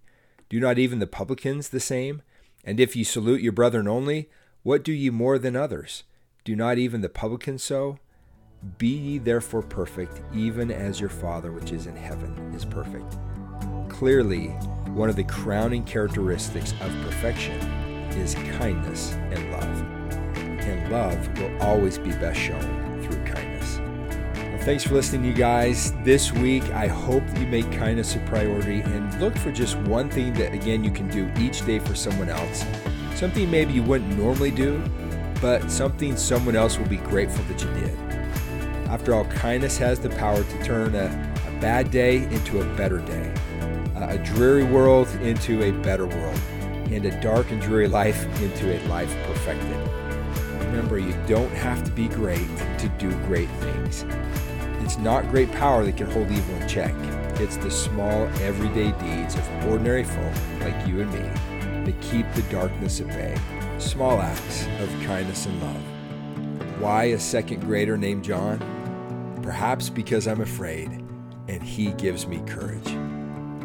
Do 0.50 0.60
not 0.60 0.80
even 0.80 1.00
the 1.00 1.08
publicans 1.08 1.70
the 1.70 1.80
same? 1.80 2.22
And 2.64 2.80
if 2.80 2.96
ye 2.96 3.04
salute 3.04 3.42
your 3.42 3.52
brethren 3.52 3.88
only, 3.88 4.30
what 4.64 4.84
do 4.84 4.92
ye 4.92 5.10
more 5.10 5.38
than 5.40 5.56
others? 5.56 6.04
Do 6.44 6.56
not 6.56 6.78
even 6.78 7.02
the 7.02 7.10
publicans 7.10 7.64
so? 7.64 8.00
Be 8.78 8.88
ye 8.88 9.18
therefore 9.20 9.62
perfect, 9.62 10.22
even 10.34 10.70
as 10.70 11.00
your 11.00 11.10
Father 11.10 11.54
which 11.54 11.72
is 11.72 11.86
in 11.86 11.96
heaven 11.96 12.54
is 12.54 12.66
perfect. 12.66 13.18
Clearly, 13.88 14.48
one 14.94 15.10
of 15.10 15.16
the 15.16 15.24
crowning 15.24 15.86
characteristics 15.86 16.74
of 16.82 16.92
perfection 17.04 17.58
is 18.18 18.36
kindness 18.58 19.14
and 19.14 19.52
love 19.52 20.00
and 20.70 20.92
love 20.92 21.40
will 21.40 21.62
always 21.62 21.98
be 21.98 22.12
best 22.12 22.38
shown 22.38 23.02
through 23.02 23.24
kindness. 23.24 23.78
Well, 24.36 24.62
thanks 24.66 24.84
for 24.84 24.94
listening, 24.94 25.24
you 25.24 25.34
guys. 25.34 25.94
This 26.04 26.34
week, 26.34 26.64
I 26.72 26.88
hope 26.88 27.24
you 27.40 27.48
make 27.48 27.72
kindness 27.72 28.16
a 28.16 28.20
priority 28.20 28.82
and 28.82 29.22
look 29.22 29.38
for 29.38 29.52
just 29.52 29.78
one 29.80 30.10
thing 30.10 30.34
that, 30.34 30.54
again, 30.54 30.84
you 30.84 30.92
can 30.92 31.08
do 31.08 31.32
each 31.42 31.66
day 31.66 31.80
for 31.80 31.96
someone 31.96 32.30
else. 32.30 32.66
Something 33.16 33.50
maybe 33.50 33.72
you 33.72 33.84
wouldn't 33.84 34.18
normally 34.18 34.52
do, 34.52 34.84
but 35.42 35.72
something 35.72 36.18
someone 36.18 36.58
else 36.58 36.78
will 36.78 36.88
be 36.88 36.98
grateful 36.98 37.44
that 37.46 37.62
you 37.64 37.74
did. 37.74 38.09
After 38.90 39.14
all, 39.14 39.26
kindness 39.26 39.78
has 39.78 40.00
the 40.00 40.10
power 40.10 40.44
to 40.44 40.64
turn 40.64 40.96
a, 40.96 41.06
a 41.48 41.62
bad 41.62 41.92
day 41.92 42.24
into 42.34 42.60
a 42.60 42.76
better 42.76 42.98
day, 42.98 43.32
a 43.96 44.18
dreary 44.18 44.64
world 44.64 45.08
into 45.22 45.62
a 45.62 45.72
better 45.72 46.08
world, 46.08 46.40
and 46.92 47.06
a 47.06 47.22
dark 47.22 47.52
and 47.52 47.62
dreary 47.62 47.88
life 47.88 48.26
into 48.42 48.76
a 48.76 48.82
life 48.88 49.16
perfected. 49.28 49.78
Remember, 50.66 50.98
you 50.98 51.14
don't 51.28 51.52
have 51.52 51.84
to 51.84 51.92
be 51.92 52.08
great 52.08 52.48
to 52.80 52.90
do 52.98 53.12
great 53.28 53.50
things. 53.60 54.06
It's 54.84 54.98
not 54.98 55.30
great 55.30 55.52
power 55.52 55.86
that 55.86 55.96
can 55.96 56.10
hold 56.10 56.32
evil 56.32 56.56
in 56.56 56.68
check. 56.68 56.96
It's 57.40 57.58
the 57.58 57.70
small, 57.70 58.26
everyday 58.42 58.92
deeds 58.94 59.36
of 59.36 59.66
ordinary 59.68 60.04
folk 60.04 60.34
like 60.62 60.88
you 60.88 61.02
and 61.02 61.12
me 61.14 61.92
that 61.92 62.02
keep 62.02 62.26
the 62.34 62.42
darkness 62.52 63.02
at 63.02 63.08
bay. 63.10 63.38
Small 63.78 64.20
acts 64.20 64.66
of 64.80 64.90
kindness 65.06 65.46
and 65.46 65.62
love. 65.62 66.82
Why 66.82 67.04
a 67.06 67.20
second 67.20 67.60
grader 67.60 67.96
named 67.96 68.24
John? 68.24 68.79
Perhaps 69.50 69.90
because 69.90 70.28
I'm 70.28 70.42
afraid 70.42 70.92
and 71.48 71.64
he 71.64 71.88
gives 71.94 72.28
me 72.28 72.40
courage. 72.46 72.86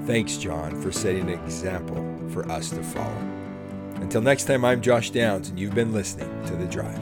Thanks, 0.06 0.38
John, 0.38 0.80
for 0.80 0.90
setting 0.90 1.28
an 1.28 1.38
example 1.44 1.96
for 2.30 2.50
us 2.50 2.70
to 2.70 2.82
follow. 2.82 3.18
Until 3.96 4.22
next 4.22 4.46
time, 4.46 4.64
I'm 4.64 4.80
Josh 4.80 5.10
Downs, 5.10 5.50
and 5.50 5.60
you've 5.60 5.74
been 5.74 5.92
listening 5.92 6.30
to 6.46 6.56
The 6.56 6.64
Drive. 6.64 6.98